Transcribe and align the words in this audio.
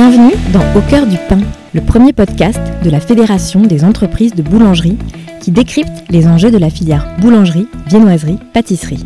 Bienvenue 0.00 0.34
dans 0.52 0.62
Au 0.78 0.80
cœur 0.88 1.08
du 1.08 1.16
pain, 1.28 1.40
le 1.74 1.80
premier 1.80 2.12
podcast 2.12 2.60
de 2.84 2.88
la 2.88 3.00
Fédération 3.00 3.62
des 3.62 3.82
entreprises 3.82 4.32
de 4.32 4.42
boulangerie 4.42 4.96
qui 5.40 5.50
décrypte 5.50 6.04
les 6.08 6.28
enjeux 6.28 6.52
de 6.52 6.56
la 6.56 6.70
filière 6.70 7.16
boulangerie, 7.18 7.66
viennoiserie, 7.88 8.38
pâtisserie. 8.54 9.04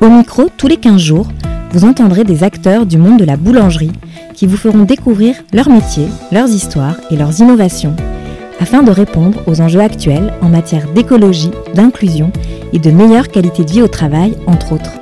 Au 0.00 0.08
micro, 0.08 0.48
tous 0.56 0.68
les 0.68 0.76
15 0.76 1.00
jours, 1.00 1.26
vous 1.72 1.84
entendrez 1.84 2.22
des 2.22 2.44
acteurs 2.44 2.86
du 2.86 2.96
monde 2.96 3.18
de 3.18 3.24
la 3.24 3.36
boulangerie 3.36 3.90
qui 4.34 4.46
vous 4.46 4.56
feront 4.56 4.84
découvrir 4.84 5.34
leur 5.52 5.68
métier, 5.68 6.06
leurs 6.30 6.48
histoires 6.48 6.94
et 7.10 7.16
leurs 7.16 7.40
innovations 7.40 7.96
afin 8.60 8.84
de 8.84 8.92
répondre 8.92 9.42
aux 9.48 9.60
enjeux 9.60 9.80
actuels 9.80 10.32
en 10.42 10.48
matière 10.48 10.88
d'écologie, 10.92 11.50
d'inclusion 11.74 12.30
et 12.72 12.78
de 12.78 12.92
meilleure 12.92 13.30
qualité 13.30 13.64
de 13.64 13.72
vie 13.72 13.82
au 13.82 13.88
travail, 13.88 14.36
entre 14.46 14.74
autres. 14.74 14.92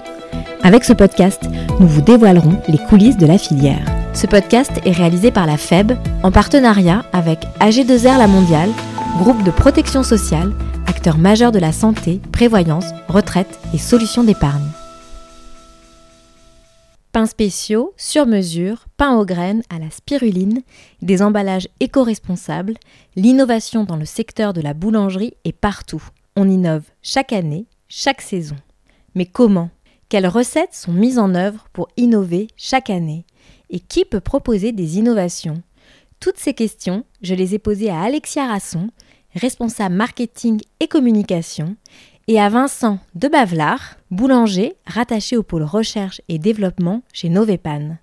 Avec 0.62 0.84
ce 0.84 0.94
podcast, 0.94 1.42
nous 1.80 1.86
vous 1.86 2.00
dévoilerons 2.00 2.56
les 2.66 2.78
coulisses 2.78 3.18
de 3.18 3.26
la 3.26 3.36
filière. 3.36 4.01
Ce 4.14 4.26
podcast 4.26 4.72
est 4.84 4.92
réalisé 4.92 5.30
par 5.30 5.46
la 5.46 5.56
FEB 5.56 5.92
en 6.22 6.30
partenariat 6.30 7.04
avec 7.14 7.40
AG2R 7.60 8.18
La 8.18 8.26
Mondiale, 8.26 8.70
groupe 9.18 9.42
de 9.42 9.50
protection 9.50 10.02
sociale, 10.02 10.52
acteur 10.86 11.16
majeur 11.16 11.50
de 11.50 11.58
la 11.58 11.72
santé, 11.72 12.20
prévoyance, 12.30 12.84
retraite 13.08 13.58
et 13.72 13.78
solutions 13.78 14.22
d'épargne. 14.22 14.68
Pains 17.12 17.26
spéciaux, 17.26 17.94
sur 17.96 18.26
mesure, 18.26 18.84
pain 18.98 19.16
aux 19.16 19.24
graines, 19.24 19.62
à 19.70 19.78
la 19.78 19.90
spiruline, 19.90 20.60
des 21.00 21.22
emballages 21.22 21.68
éco-responsables, 21.80 22.74
l'innovation 23.16 23.84
dans 23.84 23.96
le 23.96 24.04
secteur 24.04 24.52
de 24.52 24.60
la 24.60 24.74
boulangerie 24.74 25.34
est 25.44 25.56
partout. 25.56 26.02
On 26.36 26.50
innove 26.50 26.84
chaque 27.00 27.32
année, 27.32 27.64
chaque 27.88 28.20
saison. 28.20 28.56
Mais 29.14 29.26
comment? 29.26 29.70
Quelles 30.10 30.26
recettes 30.26 30.74
sont 30.74 30.92
mises 30.92 31.18
en 31.18 31.34
œuvre 31.34 31.66
pour 31.72 31.88
innover 31.96 32.48
chaque 32.56 32.90
année? 32.90 33.24
Et 33.72 33.80
qui 33.80 34.04
peut 34.04 34.20
proposer 34.20 34.70
des 34.70 34.98
innovations? 34.98 35.62
Toutes 36.20 36.38
ces 36.38 36.54
questions, 36.54 37.04
je 37.22 37.34
les 37.34 37.54
ai 37.54 37.58
posées 37.58 37.90
à 37.90 38.02
Alexia 38.02 38.46
Rasson, 38.46 38.90
responsable 39.34 39.96
marketing 39.96 40.60
et 40.78 40.86
communication, 40.86 41.74
et 42.28 42.38
à 42.38 42.48
Vincent 42.48 43.00
de 43.14 43.28
Bavlar, 43.28 43.96
boulanger 44.10 44.76
rattaché 44.86 45.36
au 45.36 45.42
pôle 45.42 45.64
recherche 45.64 46.20
et 46.28 46.38
développement 46.38 47.02
chez 47.12 47.28
Novepan. 47.28 47.96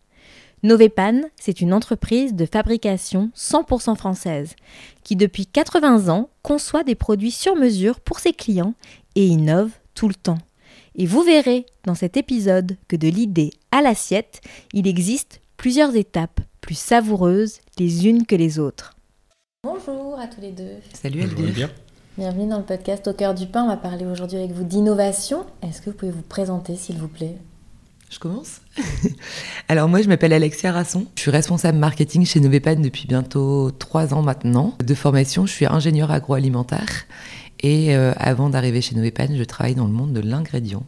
Novepan, 0.63 1.21
c'est 1.39 1.61
une 1.61 1.73
entreprise 1.73 2.33
de 2.33 2.45
fabrication 2.45 3.31
100% 3.35 3.95
française 3.95 4.55
qui 5.03 5.15
depuis 5.15 5.45
80 5.45 6.09
ans 6.09 6.29
conçoit 6.41 6.83
des 6.83 6.95
produits 6.95 7.31
sur 7.31 7.55
mesure 7.55 8.01
pour 8.01 8.19
ses 8.19 8.33
clients 8.33 8.73
et 9.15 9.25
innove 9.25 9.71
tout 9.93 10.09
le 10.09 10.15
temps. 10.15 10.39
Et 10.95 11.05
vous 11.05 11.21
verrez 11.21 11.65
dans 11.85 11.95
cet 11.95 12.17
épisode 12.17 12.75
que 12.89 12.97
de 12.97 13.07
l'idée 13.07 13.51
à 13.71 13.81
l'assiette, 13.81 14.41
il 14.73 14.85
existe 14.85 15.39
plusieurs 15.59 15.93
étapes 15.97 16.39
plus 16.61 16.77
savoureuses 16.77 17.59
les 17.77 18.07
unes 18.07 18.25
que 18.25 18.35
les 18.35 18.59
autres. 18.59 18.95
Bonjour 19.65 20.17
à 20.17 20.27
tous 20.27 20.39
les 20.39 20.53
deux. 20.53 20.77
Salut 20.93 21.19
Elvire. 21.19 21.69
Bienvenue 22.17 22.47
dans 22.47 22.59
le 22.59 22.63
podcast 22.63 23.05
Au 23.09 23.13
cœur 23.13 23.35
du 23.35 23.45
pain. 23.45 23.65
On 23.65 23.67
va 23.67 23.75
parler 23.75 24.05
aujourd'hui 24.05 24.37
avec 24.37 24.51
vous 24.51 24.63
d'innovation. 24.63 25.45
Est-ce 25.61 25.81
que 25.81 25.89
vous 25.89 25.97
pouvez 25.97 26.13
vous 26.13 26.21
présenter, 26.21 26.77
s'il 26.77 26.97
vous 26.97 27.09
plaît? 27.09 27.35
Je 28.09 28.19
commence 28.19 28.61
Alors 29.67 29.89
moi, 29.89 30.01
je 30.01 30.07
m'appelle 30.07 30.31
Alexia 30.31 30.71
Rasson. 30.71 31.07
Je 31.17 31.23
suis 31.23 31.31
responsable 31.31 31.77
marketing 31.77 32.25
chez 32.25 32.39
Novepan 32.39 32.77
depuis 32.79 33.05
bientôt 33.05 33.69
trois 33.71 34.13
ans 34.13 34.21
maintenant. 34.21 34.77
De 34.79 34.95
formation, 34.95 35.45
je 35.45 35.51
suis 35.51 35.65
ingénieur 35.65 36.09
agroalimentaire. 36.09 37.03
Et 37.59 37.97
euh, 37.97 38.13
avant 38.15 38.49
d'arriver 38.49 38.79
chez 38.79 38.95
Novepan, 38.95 39.35
je 39.35 39.43
travaille 39.43 39.75
dans 39.75 39.87
le 39.87 39.91
monde 39.91 40.13
de 40.13 40.21
l'ingrédient. 40.21 40.85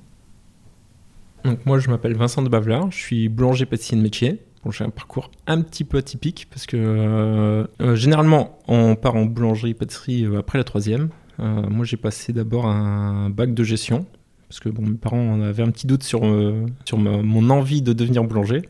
Donc 1.43 1.65
moi, 1.65 1.77
je 1.77 1.89
m'appelle 1.89 2.15
Vincent 2.15 2.41
de 2.41 2.47
Bavlar. 2.47 2.89
Je 2.89 2.97
suis 2.97 3.27
boulanger 3.27 3.65
pâtissier 3.65 3.97
de 3.97 4.01
métier. 4.01 4.39
J'ai 4.69 4.83
un 4.83 4.89
parcours 4.89 5.31
un 5.47 5.61
petit 5.61 5.83
peu 5.83 5.97
atypique 5.97 6.47
parce 6.49 6.67
que 6.67 6.77
euh, 6.77 7.65
euh, 7.81 7.95
généralement 7.95 8.59
on 8.67 8.95
part 8.95 9.15
en 9.15 9.25
boulangerie 9.25 9.73
pâtisserie 9.73 10.27
après 10.37 10.59
la 10.59 10.63
troisième. 10.63 11.09
Euh, 11.41 11.69
moi, 11.69 11.85
j'ai 11.85 11.97
passé 11.97 12.33
d'abord 12.33 12.65
un 12.65 13.29
bac 13.29 13.53
de 13.53 13.63
gestion, 13.63 14.05
parce 14.47 14.59
que 14.59 14.69
bon, 14.69 14.83
mes 14.85 14.97
parents 14.97 15.41
avaient 15.41 15.63
un 15.63 15.71
petit 15.71 15.87
doute 15.87 16.03
sur, 16.03 16.25
euh, 16.25 16.65
sur 16.85 16.97
mon 16.97 17.49
envie 17.49 17.81
de 17.81 17.93
devenir 17.93 18.23
boulanger. 18.23 18.61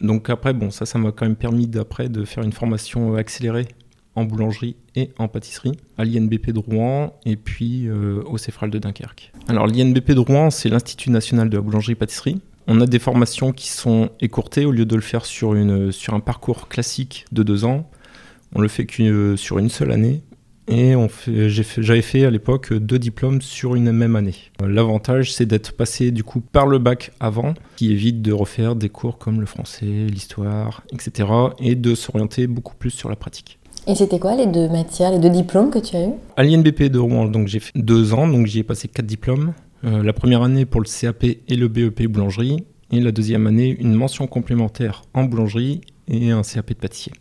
Donc 0.00 0.28
après, 0.28 0.52
bon, 0.52 0.70
ça, 0.70 0.86
ça 0.86 0.98
m'a 0.98 1.12
quand 1.12 1.24
même 1.24 1.36
permis 1.36 1.66
d'après 1.66 2.08
de 2.08 2.24
faire 2.24 2.42
une 2.42 2.52
formation 2.52 3.14
accélérée 3.14 3.68
en 4.16 4.24
boulangerie 4.24 4.76
et 4.94 5.10
en 5.18 5.28
pâtisserie 5.28 5.76
à 5.98 6.04
l'INBP 6.04 6.50
de 6.50 6.58
Rouen 6.58 7.14
et 7.26 7.36
puis 7.36 7.88
euh, 7.88 8.22
au 8.26 8.38
Céphral 8.38 8.70
de 8.70 8.78
Dunkerque. 8.78 9.32
Alors 9.48 9.66
l'INBP 9.66 10.12
de 10.12 10.20
Rouen, 10.20 10.50
c'est 10.50 10.68
l'Institut 10.68 11.10
national 11.10 11.48
de 11.48 11.56
la 11.56 11.62
boulangerie-pâtisserie. 11.62 12.40
On 12.66 12.80
a 12.80 12.86
des 12.86 12.98
formations 12.98 13.52
qui 13.52 13.68
sont 13.68 14.10
écourtées 14.20 14.64
au 14.64 14.72
lieu 14.72 14.86
de 14.86 14.94
le 14.94 15.02
faire 15.02 15.26
sur, 15.26 15.54
une, 15.54 15.92
sur 15.92 16.14
un 16.14 16.20
parcours 16.20 16.68
classique 16.68 17.26
de 17.32 17.42
deux 17.42 17.64
ans. 17.64 17.88
On 18.54 18.60
le 18.60 18.68
fait 18.68 18.86
que 18.86 19.36
sur 19.36 19.58
une 19.58 19.68
seule 19.68 19.92
année 19.92 20.22
et 20.66 20.94
j'avais 21.26 22.02
fait 22.02 22.24
à 22.24 22.30
l'époque 22.30 22.72
deux 22.72 22.98
diplômes 22.98 23.42
sur 23.42 23.74
une 23.74 23.92
même 23.92 24.16
année. 24.16 24.36
L'avantage, 24.66 25.32
c'est 25.32 25.44
d'être 25.44 25.72
passé 25.72 26.10
du 26.10 26.24
coup 26.24 26.40
par 26.40 26.66
le 26.66 26.78
bac 26.78 27.12
avant, 27.20 27.54
qui 27.76 27.92
évite 27.92 28.22
de 28.22 28.32
refaire 28.32 28.74
des 28.74 28.88
cours 28.88 29.18
comme 29.18 29.40
le 29.40 29.46
français, 29.46 29.84
l'histoire, 29.84 30.82
etc. 30.92 31.28
et 31.58 31.74
de 31.74 31.94
s'orienter 31.94 32.46
beaucoup 32.46 32.74
plus 32.76 32.90
sur 32.90 33.10
la 33.10 33.16
pratique. 33.16 33.58
Et 33.86 33.94
c'était 33.94 34.18
quoi 34.18 34.34
les 34.34 34.46
deux 34.46 34.68
matières, 34.68 35.10
les 35.10 35.18
deux 35.18 35.28
diplômes 35.28 35.70
que 35.70 35.78
tu 35.78 35.94
as 35.96 36.06
eu 36.06 36.12
À 36.38 36.42
l'INBP 36.42 36.84
de 36.84 36.98
Rouen, 36.98 37.26
donc 37.26 37.48
j'ai 37.48 37.60
fait 37.60 37.72
deux 37.74 38.14
ans, 38.14 38.26
donc 38.26 38.46
j'y 38.46 38.60
ai 38.60 38.62
passé 38.62 38.88
quatre 38.88 39.04
diplômes. 39.04 39.52
Euh, 39.84 40.02
la 40.02 40.12
première 40.12 40.42
année 40.42 40.64
pour 40.64 40.80
le 40.80 40.88
CAP 40.88 41.24
et 41.24 41.56
le 41.56 41.68
BEP 41.68 42.06
boulangerie, 42.06 42.64
et 42.90 43.00
la 43.00 43.12
deuxième 43.12 43.46
année 43.46 43.76
une 43.78 43.94
mention 43.94 44.26
complémentaire 44.26 45.02
en 45.14 45.24
boulangerie 45.24 45.80
et 46.08 46.30
un 46.30 46.42
CAP 46.42 46.70
de 46.70 46.74
pâtissier 46.74 47.12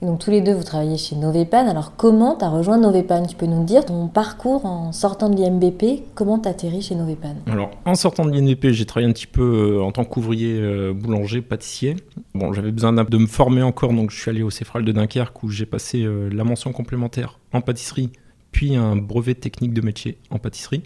donc 0.00 0.20
tous 0.20 0.30
les 0.30 0.40
deux, 0.40 0.52
vous 0.52 0.62
travaillez 0.62 0.96
chez 0.96 1.16
Novepan. 1.16 1.66
Alors 1.68 1.96
comment 1.96 2.36
tu 2.36 2.44
as 2.44 2.48
rejoint 2.48 2.78
Novepan 2.78 3.26
Tu 3.26 3.34
peux 3.34 3.46
nous 3.46 3.64
dire 3.64 3.84
ton 3.84 4.06
parcours 4.06 4.64
en 4.64 4.92
sortant 4.92 5.28
de 5.28 5.36
l'IMBP? 5.36 6.04
Comment 6.14 6.38
tu 6.38 6.48
atterri 6.48 6.82
chez 6.82 6.94
Novepan 6.94 7.34
Alors 7.46 7.70
en 7.84 7.96
sortant 7.96 8.24
de 8.24 8.30
l'IMBP, 8.30 8.68
j'ai 8.70 8.86
travaillé 8.86 9.10
un 9.10 9.12
petit 9.12 9.26
peu 9.26 9.76
euh, 9.76 9.82
en 9.82 9.90
tant 9.90 10.04
qu'ouvrier 10.04 10.56
euh, 10.60 10.92
boulanger, 10.92 11.42
pâtissier. 11.42 11.96
Bon, 12.34 12.52
j'avais 12.52 12.70
besoin 12.70 12.92
de 12.92 13.18
me 13.18 13.26
former 13.26 13.62
encore, 13.62 13.92
donc 13.92 14.12
je 14.12 14.20
suis 14.20 14.30
allé 14.30 14.42
au 14.42 14.50
Céphral 14.50 14.84
de 14.84 14.92
Dunkerque 14.92 15.42
où 15.42 15.48
j'ai 15.48 15.66
passé 15.66 16.04
euh, 16.04 16.28
la 16.32 16.44
mention 16.44 16.72
complémentaire 16.72 17.40
en 17.52 17.60
pâtisserie, 17.60 18.10
puis 18.52 18.76
un 18.76 18.94
brevet 18.94 19.34
technique 19.34 19.74
de 19.74 19.80
métier 19.80 20.18
en 20.30 20.38
pâtisserie. 20.38 20.84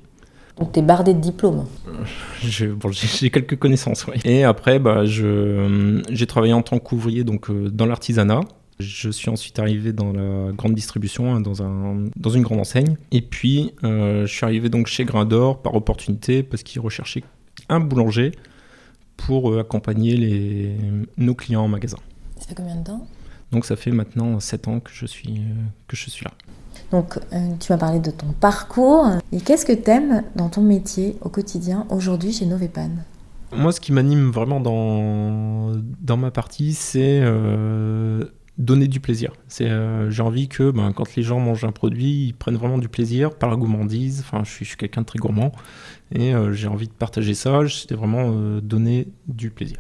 Donc 0.59 0.73
tu 0.73 0.81
es 0.81 0.83
bardé 0.83 1.15
de 1.15 1.21
diplômes 1.21 1.67
J'ai 2.43 3.31
quelques 3.31 3.59
connaissances, 3.59 4.07
oui. 4.07 4.17
Et 4.25 4.45
après, 4.45 4.79
bah, 4.79 5.05
j'ai 5.05 6.27
travaillé 6.27 6.53
en 6.53 6.63
tant 6.63 6.79
qu'ouvrier 6.79 7.25
donc, 7.25 7.51
dans 7.51 7.87
l'artisanat. 7.87 8.41
Je 8.83 9.11
suis 9.11 9.31
ensuite 9.31 9.59
arrivé 9.59 9.93
dans 9.93 10.13
la 10.13 10.53
grande 10.53 10.75
distribution, 10.75 11.35
hein, 11.35 11.41
dans, 11.41 11.63
un, 11.63 12.09
dans 12.17 12.31
une 12.31 12.43
grande 12.43 12.61
enseigne. 12.61 12.97
Et 13.13 13.23
puis, 13.23 13.73
euh, 13.85 14.27
je 14.27 14.33
suis 14.33 14.45
arrivé 14.45 14.69
donc 14.69 14.89
chez 14.89 15.05
Grindor 15.05 15.63
par 15.63 15.75
opportunité 15.75 16.43
parce 16.43 16.63
qu'ils 16.63 16.81
recherchaient 16.81 17.23
un 17.69 17.81
boulanger 17.81 18.33
pour 19.17 19.53
euh, 19.53 19.61
accompagner 19.61 20.17
les, 20.17 20.77
nos 21.17 21.35
clients 21.35 21.63
en 21.63 21.69
magasin. 21.69 21.99
Ça 22.39 22.49
fait 22.49 22.55
combien 22.55 22.77
de 22.77 22.85
temps? 22.85 23.07
Donc, 23.53 23.67
ça 23.67 23.77
fait 23.77 23.93
maintenant 23.93 24.41
7 24.41 24.69
ans 24.69 24.81
que 24.81 24.91
je 24.93 25.07
suis, 25.07 25.39
euh, 25.39 25.55
que 25.87 25.97
je 25.97 26.11
suis 26.11 26.25
là. 26.25 26.33
Donc, 26.93 27.19
tu 27.59 27.73
m'as 27.73 27.79
parlé 27.79 27.99
de 27.99 28.11
ton 28.11 28.29
parcours. 28.39 29.07
Et 29.33 29.41
qu'est-ce 29.41 29.67
que 29.67 29.73
tu 29.73 29.91
aimes 29.91 30.23
dans 30.37 30.49
ton 30.49 30.61
métier 30.61 31.17
au 31.23 31.29
quotidien 31.29 31.87
aujourd'hui 31.91 32.33
chez 32.33 32.47
Novepan 32.47 32.91
moi, 33.55 33.71
ce 33.71 33.81
qui 33.81 33.93
m'anime 33.93 34.31
vraiment 34.31 34.61
dans, 34.61 35.73
dans 36.01 36.17
ma 36.17 36.31
partie, 36.31 36.73
c'est 36.73 37.21
donner 38.59 38.87
du 38.87 39.01
plaisir. 39.01 39.33
C'est, 39.49 39.69
euh, 39.69 40.11
j'ai 40.11 40.23
envie 40.23 40.49
que 40.49 40.71
ben, 40.71 40.93
quand 40.93 41.15
les 41.17 41.23
gens 41.23 41.41
mangent 41.41 41.65
un 41.65 41.73
produit, 41.73 42.27
ils 42.27 42.35
prennent 42.35 42.57
vraiment 42.57 42.79
du 42.79 42.89
plaisir 42.89 43.35
par 43.35 43.51
la 43.51 43.57
gourmandise. 43.57 44.21
Enfin, 44.21 44.45
je 44.45 44.51
suis, 44.51 44.77
quelqu'un 44.77 45.03
de 45.03 45.07
très 45.07 45.19
gourmand 45.19 45.53
et 46.13 46.35
euh, 46.35 46.53
j'ai 46.53 46.69
envie 46.69 46.89
de 46.89 46.93
partager 46.93 47.35
ça. 47.35 47.61
C'était 47.69 47.95
vraiment 47.95 48.33
euh, 48.33 48.61
donner 48.61 49.09
du 49.27 49.51
plaisir. 49.51 49.79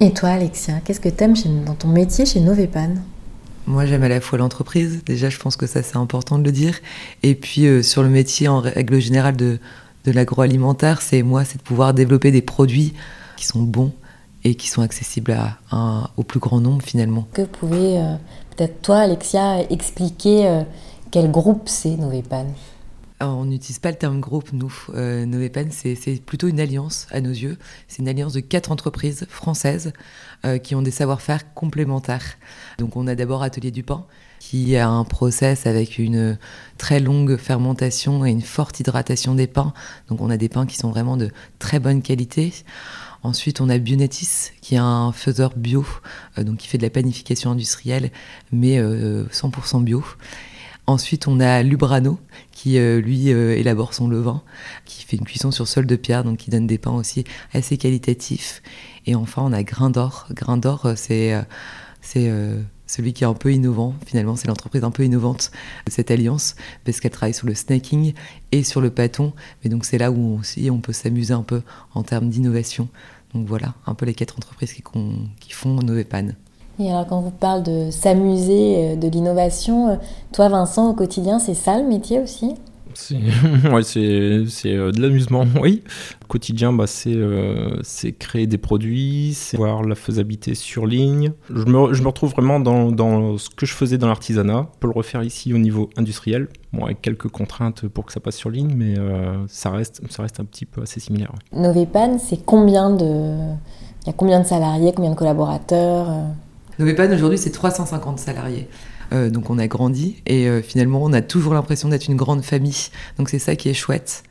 Et 0.00 0.12
toi, 0.12 0.30
Alexia, 0.30 0.80
qu'est-ce 0.80 1.00
que 1.00 1.08
tu 1.08 1.22
aimes 1.22 1.34
dans 1.64 1.74
ton 1.74 1.88
métier 1.88 2.26
chez 2.26 2.40
Novepan 2.40 2.94
moi, 3.66 3.86
j'aime 3.86 4.02
à 4.02 4.08
la 4.08 4.20
fois 4.20 4.38
l'entreprise, 4.38 5.02
déjà, 5.04 5.28
je 5.28 5.38
pense 5.38 5.56
que 5.56 5.66
ça, 5.66 5.82
c'est 5.82 5.96
important 5.96 6.38
de 6.38 6.44
le 6.44 6.52
dire. 6.52 6.78
Et 7.22 7.34
puis, 7.34 7.84
sur 7.84 8.02
le 8.02 8.08
métier, 8.08 8.48
en 8.48 8.60
règle 8.60 9.00
générale, 9.00 9.36
de, 9.36 9.58
de 10.04 10.12
l'agroalimentaire, 10.12 11.00
c'est 11.00 11.22
moi, 11.22 11.44
c'est 11.44 11.58
de 11.58 11.62
pouvoir 11.62 11.94
développer 11.94 12.30
des 12.30 12.42
produits 12.42 12.92
qui 13.36 13.46
sont 13.46 13.62
bons, 13.62 13.92
et 14.44 14.54
qui 14.54 14.68
sont 14.68 14.82
accessibles 14.82 15.36
au 16.16 16.22
plus 16.22 16.40
grand 16.40 16.60
nombre 16.60 16.82
finalement. 16.82 17.26
Que 17.32 17.42
pouvez 17.42 17.98
euh, 17.98 18.14
peut-être 18.56 18.82
toi, 18.82 18.98
Alexia, 18.98 19.62
expliquer 19.70 20.46
euh, 20.46 20.62
quel 21.10 21.30
groupe 21.30 21.68
c'est 21.68 21.96
On 23.24 23.44
n'utilise 23.44 23.78
pas 23.78 23.90
le 23.90 23.96
terme 23.96 24.20
groupe, 24.20 24.52
nous. 24.52 24.74
Euh, 24.94 25.48
c'est 25.70 26.22
plutôt 26.24 26.48
une 26.48 26.58
alliance 26.58 27.06
à 27.10 27.20
nos 27.20 27.30
yeux. 27.30 27.56
C'est 27.86 28.00
une 28.00 28.08
alliance 28.08 28.32
de 28.32 28.40
quatre 28.40 28.72
entreprises 28.72 29.26
françaises 29.28 29.92
euh, 30.44 30.58
qui 30.58 30.74
ont 30.74 30.82
des 30.82 30.90
savoir-faire 30.90 31.54
complémentaires. 31.54 32.36
Donc, 32.78 32.96
on 32.96 33.06
a 33.06 33.14
d'abord 33.14 33.42
Atelier 33.42 33.70
du 33.70 33.84
Pain, 33.84 34.06
qui 34.40 34.76
a 34.76 34.88
un 34.88 35.04
process 35.04 35.66
avec 35.66 35.98
une 35.98 36.36
très 36.78 36.98
longue 36.98 37.36
fermentation 37.36 38.26
et 38.26 38.30
une 38.30 38.42
forte 38.42 38.80
hydratation 38.80 39.34
des 39.34 39.46
pains. 39.46 39.72
Donc, 40.08 40.20
on 40.20 40.30
a 40.30 40.36
des 40.36 40.48
pains 40.48 40.66
qui 40.66 40.76
sont 40.76 40.90
vraiment 40.90 41.16
de 41.16 41.30
très 41.58 41.78
bonne 41.78 42.02
qualité. 42.02 42.52
Ensuite, 43.22 43.60
on 43.60 43.68
a 43.68 43.78
Bionetis, 43.78 44.50
qui 44.60 44.74
est 44.74 44.78
un 44.78 45.12
faiseur 45.12 45.52
bio, 45.54 45.86
donc 46.38 46.56
qui 46.56 46.66
fait 46.66 46.78
de 46.78 46.82
la 46.82 46.90
panification 46.90 47.52
industrielle, 47.52 48.10
mais 48.50 48.80
100% 48.82 49.84
bio. 49.84 50.02
Ensuite, 50.92 51.26
on 51.26 51.40
a 51.40 51.62
Lubrano, 51.62 52.20
qui 52.52 52.78
lui 52.78 53.28
élabore 53.28 53.94
son 53.94 54.08
levain, 54.08 54.42
qui 54.84 55.04
fait 55.04 55.16
une 55.16 55.24
cuisson 55.24 55.50
sur 55.50 55.66
sol 55.66 55.86
de 55.86 55.96
pierre, 55.96 56.22
donc 56.22 56.36
qui 56.36 56.50
donne 56.50 56.66
des 56.66 56.76
pains 56.76 56.92
aussi 56.92 57.24
assez 57.54 57.78
qualitatifs. 57.78 58.62
Et 59.06 59.14
enfin, 59.14 59.40
on 59.42 59.54
a 59.54 59.62
Grain 59.62 59.88
d'Or. 59.88 60.26
Grain 60.32 60.58
d'Or, 60.58 60.92
c'est 60.96 61.34
c'est 62.02 62.30
celui 62.86 63.14
qui 63.14 63.24
est 63.24 63.26
un 63.26 63.32
peu 63.32 63.54
innovant. 63.54 63.94
Finalement, 64.04 64.36
c'est 64.36 64.48
l'entreprise 64.48 64.84
un 64.84 64.90
peu 64.90 65.02
innovante 65.02 65.50
de 65.86 65.90
cette 65.90 66.10
alliance, 66.10 66.56
parce 66.84 67.00
qu'elle 67.00 67.10
travaille 67.10 67.32
sur 67.32 67.46
le 67.46 67.54
snacking 67.54 68.12
et 68.52 68.62
sur 68.62 68.82
le 68.82 68.90
pâton. 68.90 69.32
Mais 69.64 69.70
donc, 69.70 69.86
c'est 69.86 69.96
là 69.96 70.12
où 70.12 70.38
aussi 70.38 70.70
on 70.70 70.80
peut 70.80 70.92
s'amuser 70.92 71.32
un 71.32 71.42
peu 71.42 71.62
en 71.94 72.02
termes 72.02 72.28
d'innovation. 72.28 72.88
Donc 73.32 73.46
voilà, 73.46 73.74
un 73.86 73.94
peu 73.94 74.04
les 74.04 74.12
quatre 74.12 74.36
entreprises 74.36 74.74
qui, 74.74 75.52
font 75.52 75.76
Novepan. 75.76 76.32
Et 76.78 76.90
alors, 76.90 77.06
quand 77.06 77.20
vous 77.20 77.30
parlez 77.30 77.62
de 77.62 77.90
s'amuser, 77.90 78.76
euh, 78.76 78.96
de 78.96 79.08
l'innovation, 79.08 79.88
euh, 79.88 79.96
toi, 80.32 80.48
Vincent, 80.48 80.90
au 80.90 80.94
quotidien, 80.94 81.38
c'est 81.38 81.54
ça 81.54 81.78
le 81.78 81.86
métier 81.86 82.20
aussi? 82.20 82.54
C'est 82.94 83.16
ouais, 83.72 83.82
euh, 83.96 84.92
de 84.92 85.00
l'amusement, 85.00 85.44
oui. 85.60 85.82
Le 86.20 86.26
quotidien, 86.26 86.72
bah, 86.72 86.84
euh, 87.06 87.76
c'est 87.82 88.12
créer 88.12 88.46
des 88.46 88.58
produits, 88.58 89.32
c'est 89.34 89.56
voir 89.56 89.82
la 89.82 89.94
faisabilité 89.94 90.54
sur 90.54 90.86
ligne. 90.86 91.32
Je 91.50 91.64
me, 91.64 91.92
je 91.92 92.02
me 92.02 92.08
retrouve 92.08 92.30
vraiment 92.30 92.60
dans, 92.60 92.92
dans, 92.92 93.38
ce 93.38 93.50
que 93.50 93.66
je 93.66 93.74
faisais 93.74 93.98
dans 93.98 94.08
l'artisanat. 94.08 94.60
On 94.60 94.78
peut 94.78 94.88
le 94.88 94.94
refaire 94.94 95.22
ici 95.22 95.54
au 95.54 95.58
niveau 95.58 95.90
industriel, 95.96 96.48
bon, 96.72 96.84
avec 96.84 97.00
quelques 97.00 97.28
contraintes 97.28 97.86
pour 97.88 98.06
que 98.06 98.12
ça 98.12 98.20
passe 98.20 98.36
sur 98.36 98.50
ligne, 98.50 98.74
mais 98.76 98.98
euh, 98.98 99.44
ça, 99.48 99.70
reste, 99.70 100.02
ça 100.10 100.22
reste 100.22 100.40
un 100.40 100.44
petit 100.44 100.66
peu 100.66 100.82
assez 100.82 101.00
similaire. 101.00 101.32
Novepan, 101.52 102.18
c'est 102.18 102.44
combien 102.44 102.90
de... 102.90 103.36
Il 104.04 104.08
y 104.08 104.10
a 104.10 104.14
combien 104.14 104.40
de 104.40 104.46
salariés, 104.46 104.92
combien 104.94 105.12
de 105.12 105.16
collaborateurs 105.16 106.08
Novepan, 106.82 107.12
aujourd'hui, 107.12 107.38
c'est 107.38 107.50
350 107.50 108.18
salariés. 108.18 108.68
Euh, 109.12 109.30
donc 109.30 109.50
on 109.50 109.58
a 109.58 109.66
grandi 109.66 110.22
et 110.26 110.48
euh, 110.48 110.62
finalement 110.62 111.02
on 111.02 111.12
a 111.12 111.20
toujours 111.20 111.52
l'impression 111.54 111.88
d'être 111.88 112.08
une 112.08 112.16
grande 112.16 112.42
famille. 112.42 112.88
Donc 113.18 113.28
c'est 113.28 113.38
ça 113.38 113.56
qui 113.56 113.68
est 113.68 113.74
chouette. 113.74 114.22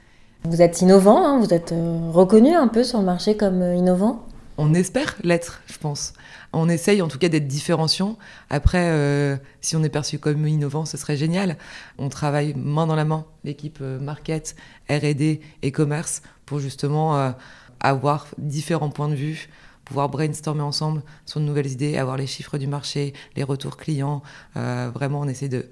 Vous 0.44 0.62
êtes 0.62 0.82
innovant, 0.82 1.24
hein, 1.24 1.40
vous 1.40 1.54
êtes 1.54 1.72
euh, 1.72 2.10
reconnu 2.12 2.54
un 2.54 2.68
peu 2.68 2.84
sur 2.84 3.00
le 3.00 3.06
marché 3.06 3.38
comme 3.38 3.62
innovant? 3.76 4.26
On 4.58 4.74
espère 4.74 5.16
l'être, 5.24 5.62
je 5.68 5.78
pense. 5.78 6.14
On 6.52 6.68
essaye 6.68 7.02
en 7.02 7.08
tout 7.08 7.20
cas 7.20 7.30
d'être 7.30 7.48
différenciant. 7.48 8.18
Après, 8.50 9.40
si 9.62 9.76
on 9.76 9.84
est 9.84 9.90
perçu 9.90 10.20
comme 10.20 10.46
innovant, 10.46 10.86
ce 10.86 10.98
serait 10.98 11.16
génial. 11.16 11.56
On 11.98 12.10
travaille 12.10 12.54
main 12.56 12.86
dans 12.86 12.98
la 12.98 13.06
main, 13.06 13.26
l'équipe 13.44 13.80
market, 13.80 14.56
RD 14.90 15.40
et 15.62 15.72
commerce, 15.72 16.22
pour 16.46 16.60
justement 16.60 17.34
avoir 17.80 18.28
différents 18.38 18.90
points 18.90 19.08
de 19.08 19.16
vue, 19.16 19.50
pouvoir 19.86 20.10
brainstormer 20.10 20.62
ensemble 20.62 21.02
sur 21.26 21.40
de 21.40 21.46
nouvelles 21.46 21.72
idées, 21.72 21.98
avoir 21.98 22.18
les 22.18 22.28
chiffres 22.28 22.58
du 22.58 22.68
marché, 22.68 23.14
les 23.36 23.44
retours 23.44 23.78
clients. 23.78 24.22
Euh, 24.58 24.90
vraiment, 24.94 25.22
on 25.22 25.28
essaie 25.28 25.50
de, 25.50 25.66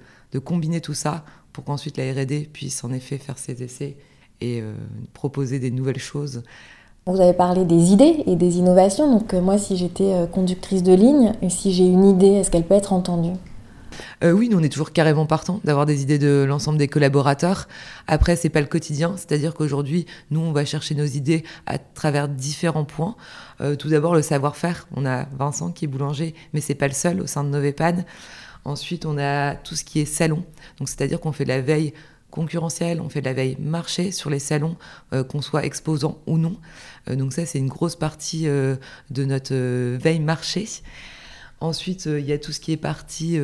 combiner 0.44 0.80
tout 0.80 0.94
ça 0.94 1.24
pour 1.52 1.64
qu'ensuite 1.64 1.96
la 1.96 2.12
RD 2.12 2.48
puisse 2.52 2.84
en 2.84 2.92
effet 2.92 3.18
faire 3.18 3.38
ses 3.38 3.62
essais 3.62 3.96
et 4.40 4.60
euh, 4.60 4.74
proposer 5.12 5.58
des 5.58 5.70
nouvelles 5.70 5.98
choses. 5.98 6.42
Vous 7.06 7.20
avez 7.20 7.32
parlé 7.32 7.64
des 7.64 7.92
idées 7.92 8.22
et 8.26 8.36
des 8.36 8.58
innovations. 8.58 9.10
Donc 9.10 9.34
euh, 9.34 9.40
moi, 9.40 9.58
si 9.58 9.76
j'étais 9.76 10.28
conductrice 10.32 10.82
de 10.82 10.92
ligne 10.92 11.32
et 11.42 11.50
si 11.50 11.72
j'ai 11.72 11.86
une 11.86 12.04
idée, 12.04 12.34
est-ce 12.34 12.50
qu'elle 12.50 12.66
peut 12.66 12.74
être 12.74 12.92
entendue? 12.92 13.32
Euh, 14.22 14.32
oui, 14.32 14.48
nous 14.48 14.58
on 14.58 14.62
est 14.62 14.68
toujours 14.68 14.92
carrément 14.92 15.26
partant 15.26 15.60
d'avoir 15.64 15.86
des 15.86 16.02
idées 16.02 16.18
de 16.18 16.44
l'ensemble 16.46 16.78
des 16.78 16.88
collaborateurs. 16.88 17.68
Après, 18.06 18.36
c'est 18.36 18.48
pas 18.48 18.60
le 18.60 18.66
quotidien, 18.66 19.14
c'est-à-dire 19.16 19.54
qu'aujourd'hui, 19.54 20.06
nous 20.30 20.40
on 20.40 20.52
va 20.52 20.64
chercher 20.64 20.94
nos 20.94 21.04
idées 21.04 21.44
à 21.66 21.78
travers 21.78 22.28
différents 22.28 22.84
points. 22.84 23.16
Euh, 23.60 23.76
tout 23.76 23.88
d'abord, 23.88 24.14
le 24.14 24.22
savoir-faire. 24.22 24.86
On 24.94 25.06
a 25.06 25.24
Vincent 25.38 25.72
qui 25.72 25.86
est 25.86 25.88
boulanger, 25.88 26.34
mais 26.52 26.60
c'est 26.60 26.74
pas 26.74 26.88
le 26.88 26.94
seul 26.94 27.20
au 27.20 27.26
sein 27.26 27.44
de 27.44 27.48
Novepan. 27.48 28.04
Ensuite, 28.64 29.06
on 29.06 29.16
a 29.18 29.54
tout 29.54 29.74
ce 29.74 29.84
qui 29.84 30.00
est 30.00 30.04
salon. 30.04 30.44
Donc, 30.78 30.88
c'est-à-dire 30.88 31.20
qu'on 31.20 31.32
fait 31.32 31.44
de 31.44 31.48
la 31.48 31.62
veille 31.62 31.94
concurrentielle, 32.30 33.00
on 33.00 33.08
fait 33.08 33.20
de 33.20 33.26
la 33.26 33.32
veille 33.32 33.56
marché 33.58 34.12
sur 34.12 34.30
les 34.30 34.38
salons, 34.38 34.76
euh, 35.12 35.24
qu'on 35.24 35.40
soit 35.40 35.64
exposant 35.64 36.18
ou 36.26 36.38
non. 36.38 36.56
donc 37.08 37.32
ça, 37.32 37.46
c'est 37.46 37.58
une 37.58 37.68
grosse 37.68 37.96
partie 37.96 38.44
de 38.44 39.24
notre 39.24 39.54
veille 39.96 40.20
marché. 40.20 40.68
Ensuite, 41.60 42.06
il 42.06 42.24
y 42.24 42.32
a 42.32 42.38
tout 42.38 42.52
ce 42.52 42.60
qui 42.60 42.72
est 42.72 42.76
partie 42.76 43.38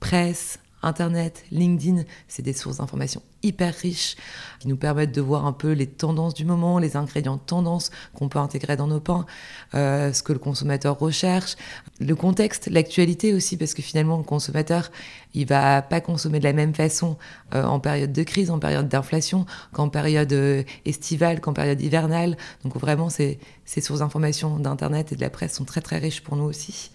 presse, 0.00 0.58
Internet, 0.82 1.44
LinkedIn, 1.50 2.04
c'est 2.28 2.42
des 2.42 2.52
sources 2.52 2.76
d'informations 2.76 3.22
hyper 3.42 3.74
riches 3.74 4.16
qui 4.60 4.68
nous 4.68 4.76
permettent 4.76 5.12
de 5.12 5.20
voir 5.20 5.46
un 5.46 5.52
peu 5.52 5.72
les 5.72 5.86
tendances 5.86 6.34
du 6.34 6.44
moment, 6.44 6.78
les 6.78 6.96
ingrédients 6.96 7.36
de 7.36 7.40
tendance 7.40 7.90
qu'on 8.14 8.28
peut 8.28 8.38
intégrer 8.38 8.76
dans 8.76 8.86
nos 8.86 9.00
pains, 9.00 9.26
euh, 9.74 10.12
ce 10.12 10.22
que 10.22 10.32
le 10.32 10.38
consommateur 10.38 10.98
recherche, 10.98 11.56
le 12.00 12.14
contexte, 12.14 12.68
l'actualité 12.68 13.32
aussi, 13.34 13.56
parce 13.56 13.74
que 13.74 13.82
finalement 13.82 14.16
le 14.18 14.22
consommateur, 14.22 14.90
il 15.34 15.46
va 15.46 15.82
pas 15.82 16.00
consommer 16.00 16.38
de 16.38 16.44
la 16.44 16.52
même 16.52 16.74
façon 16.74 17.16
euh, 17.54 17.64
en 17.64 17.80
période 17.80 18.12
de 18.12 18.22
crise, 18.22 18.50
en 18.50 18.58
période 18.58 18.88
d'inflation, 18.88 19.46
qu'en 19.72 19.88
période 19.88 20.32
euh, 20.32 20.62
estivale, 20.84 21.40
qu'en 21.40 21.52
période 21.52 21.80
hivernale. 21.80 22.36
Donc 22.64 22.76
vraiment, 22.76 23.10
ces, 23.10 23.38
ces 23.64 23.80
sources 23.80 24.00
d'informations 24.00 24.58
d'Internet 24.58 25.12
et 25.12 25.16
de 25.16 25.20
la 25.20 25.30
presse 25.30 25.54
sont 25.54 25.64
très 25.64 25.80
très 25.80 25.98
riches 25.98 26.22
pour 26.22 26.36
nous 26.36 26.44
aussi. 26.44 26.90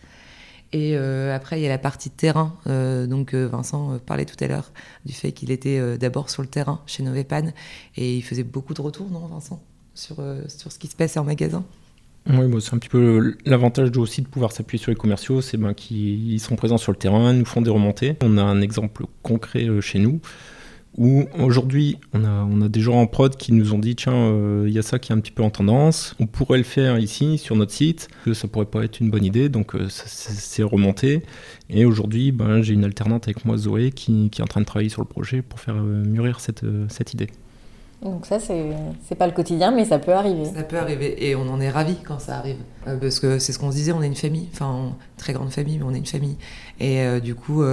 Et 0.73 0.95
euh, 0.95 1.35
après, 1.35 1.59
il 1.59 1.63
y 1.63 1.65
a 1.65 1.69
la 1.69 1.77
partie 1.77 2.09
terrain. 2.09 2.55
Euh, 2.67 3.05
donc, 3.05 3.33
euh, 3.33 3.47
Vincent 3.47 3.99
parlait 4.05 4.25
tout 4.25 4.41
à 4.41 4.47
l'heure 4.47 4.71
du 5.05 5.13
fait 5.13 5.31
qu'il 5.31 5.51
était 5.51 5.97
d'abord 5.97 6.29
sur 6.29 6.41
le 6.41 6.47
terrain 6.47 6.81
chez 6.85 7.03
Novepan 7.03 7.51
et 7.97 8.15
il 8.15 8.21
faisait 8.21 8.43
beaucoup 8.43 8.73
de 8.73 8.81
retours, 8.81 9.09
non, 9.09 9.27
Vincent, 9.27 9.61
sur, 9.93 10.17
sur 10.47 10.71
ce 10.71 10.79
qui 10.79 10.87
se 10.87 10.95
passait 10.95 11.19
en 11.19 11.25
magasin? 11.25 11.65
Oui, 12.29 12.61
c'est 12.61 12.75
un 12.75 12.77
petit 12.77 12.89
peu 12.89 13.35
l'avantage 13.45 13.97
aussi 13.97 14.21
de 14.21 14.27
pouvoir 14.27 14.51
s'appuyer 14.51 14.79
sur 14.79 14.91
les 14.91 14.95
commerciaux, 14.95 15.41
c'est 15.41 15.57
ben, 15.57 15.73
qu'ils 15.73 16.39
sont 16.39 16.55
présents 16.55 16.77
sur 16.77 16.91
le 16.91 16.97
terrain, 16.97 17.33
nous 17.33 17.45
font 17.45 17.61
des 17.61 17.71
remontées. 17.71 18.15
On 18.21 18.37
a 18.37 18.43
un 18.43 18.61
exemple 18.61 19.05
concret 19.23 19.67
chez 19.81 19.97
nous 19.99 20.21
où 20.97 21.23
aujourd'hui 21.39 21.97
on 22.13 22.25
a, 22.25 22.29
on 22.43 22.61
a 22.61 22.67
des 22.67 22.81
gens 22.81 22.99
en 22.99 23.07
prod 23.07 23.35
qui 23.35 23.53
nous 23.53 23.73
ont 23.73 23.79
dit 23.79 23.95
tiens 23.95 24.13
euh, 24.13 24.65
il 24.67 24.73
y 24.73 24.79
a 24.79 24.81
ça 24.81 24.99
qui 24.99 25.11
est 25.11 25.15
un 25.15 25.19
petit 25.19 25.31
peu 25.31 25.43
en 25.43 25.49
tendance, 25.49 26.15
on 26.19 26.27
pourrait 26.27 26.57
le 26.57 26.65
faire 26.65 26.99
ici 26.99 27.37
sur 27.37 27.55
notre 27.55 27.71
site, 27.71 28.09
que 28.25 28.33
ça 28.33 28.47
pourrait 28.47 28.65
pas 28.65 28.83
être 28.83 28.99
une 28.99 29.09
bonne 29.09 29.23
idée, 29.23 29.47
donc 29.47 29.75
euh, 29.75 29.87
c'est 29.89 30.63
remonté. 30.63 31.23
Et 31.69 31.85
aujourd'hui 31.85 32.31
ben, 32.31 32.61
j'ai 32.61 32.73
une 32.73 32.83
alternante 32.83 33.25
avec 33.25 33.45
moi 33.45 33.57
Zoé 33.57 33.91
qui, 33.91 34.29
qui, 34.29 34.41
est 34.41 34.43
en 34.43 34.47
train 34.47 34.61
de 34.61 34.65
travailler 34.65 34.89
sur 34.89 35.01
le 35.01 35.07
projet 35.07 35.41
pour 35.41 35.59
faire 35.59 35.75
euh, 35.75 36.03
mûrir 36.03 36.39
cette, 36.41 36.65
cette 36.89 37.13
idée. 37.13 37.27
Donc 38.01 38.25
ça, 38.25 38.39
c'est 38.39 39.15
pas 39.15 39.27
le 39.27 39.31
quotidien, 39.33 39.69
mais 39.69 39.85
ça 39.85 39.99
peut 39.99 40.13
arriver. 40.13 40.45
Ça 40.45 40.63
peut 40.63 40.79
arriver, 40.79 41.23
et 41.23 41.35
on 41.35 41.47
en 41.47 41.61
est 41.61 41.69
ravis 41.69 41.97
quand 42.03 42.17
ça 42.17 42.39
arrive. 42.39 42.57
parce 42.83 43.19
que 43.19 43.37
c'est 43.37 43.53
ce 43.53 43.59
qu'on 43.59 43.69
se 43.69 43.75
disait, 43.75 43.91
on 43.91 44.01
est 44.01 44.07
une 44.07 44.15
famille, 44.15 44.49
enfin, 44.51 44.95
très 45.17 45.33
grande 45.33 45.51
famille, 45.51 45.77
mais 45.77 45.83
on 45.83 45.93
est 45.93 45.99
une 45.99 46.07
famille. 46.07 46.35
Et 46.79 47.21
du 47.21 47.35
coup, 47.35 47.63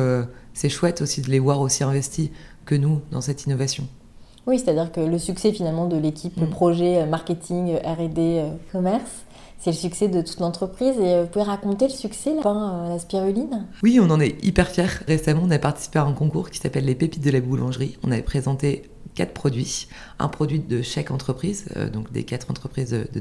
c'est 0.52 0.68
chouette 0.68 1.00
aussi 1.00 1.22
de 1.22 1.30
les 1.30 1.38
voir 1.38 1.60
aussi 1.62 1.82
investis 1.82 2.28
que 2.68 2.74
nous 2.74 3.00
dans 3.10 3.22
cette 3.22 3.46
innovation. 3.46 3.88
Oui, 4.46 4.58
c'est-à-dire 4.58 4.92
que 4.92 5.00
le 5.00 5.18
succès 5.18 5.52
finalement 5.52 5.86
de 5.88 5.96
l'équipe 5.96 6.40
mm. 6.40 6.50
projet, 6.50 7.02
euh, 7.02 7.06
marketing, 7.06 7.74
euh, 7.74 7.92
RD, 7.92 8.18
euh, 8.18 8.50
commerce, 8.70 9.24
c'est 9.58 9.70
le 9.70 9.76
succès 9.76 10.08
de 10.08 10.20
toute 10.20 10.38
l'entreprise. 10.38 10.98
Et 11.00 11.22
vous 11.22 11.26
pouvez 11.26 11.44
raconter 11.44 11.86
le 11.86 11.92
succès, 11.92 12.34
là, 12.34 12.42
pain, 12.42 12.88
la 12.88 12.98
spiruline? 12.98 13.66
Oui, 13.82 13.98
on 14.00 14.10
en 14.10 14.20
est 14.20 14.42
hyper 14.44 14.68
fiers. 14.68 14.86
Récemment, 15.06 15.42
on 15.44 15.50
a 15.50 15.58
participé 15.58 15.98
à 15.98 16.04
un 16.04 16.12
concours 16.12 16.50
qui 16.50 16.60
s'appelle 16.60 16.84
Les 16.84 16.94
Pépites 16.94 17.24
de 17.24 17.30
la 17.30 17.40
boulangerie. 17.40 17.98
On 18.04 18.12
avait 18.12 18.22
présenté 18.22 18.84
produits, 19.26 19.88
un 20.18 20.28
produit 20.28 20.60
de 20.60 20.82
chaque 20.82 21.10
entreprise, 21.10 21.66
donc 21.92 22.12
des 22.12 22.24
quatre 22.24 22.50
entreprises 22.50 22.90
de, 22.90 23.20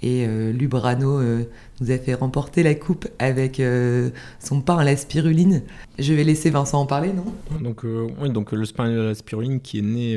Et 0.00 0.26
euh, 0.26 0.52
Lubrano 0.52 1.18
euh, 1.18 1.44
nous 1.80 1.90
a 1.90 1.98
fait 1.98 2.14
remporter 2.14 2.62
la 2.62 2.74
coupe 2.74 3.08
avec 3.18 3.58
euh, 3.58 4.10
son 4.38 4.60
pain 4.60 4.78
à 4.78 4.84
la 4.84 4.96
spiruline. 4.96 5.62
Je 5.98 6.14
vais 6.14 6.22
laisser 6.22 6.50
Vincent 6.50 6.80
en 6.80 6.86
parler, 6.86 7.12
non? 7.12 7.24
Donc, 7.60 7.84
oui, 7.84 8.30
donc 8.30 8.52
le 8.52 8.64
pain 8.66 8.84
à 8.84 8.88
la 8.90 9.14
spiruline 9.14 9.60
qui 9.60 9.78
est 9.78 9.82
né 9.82 10.16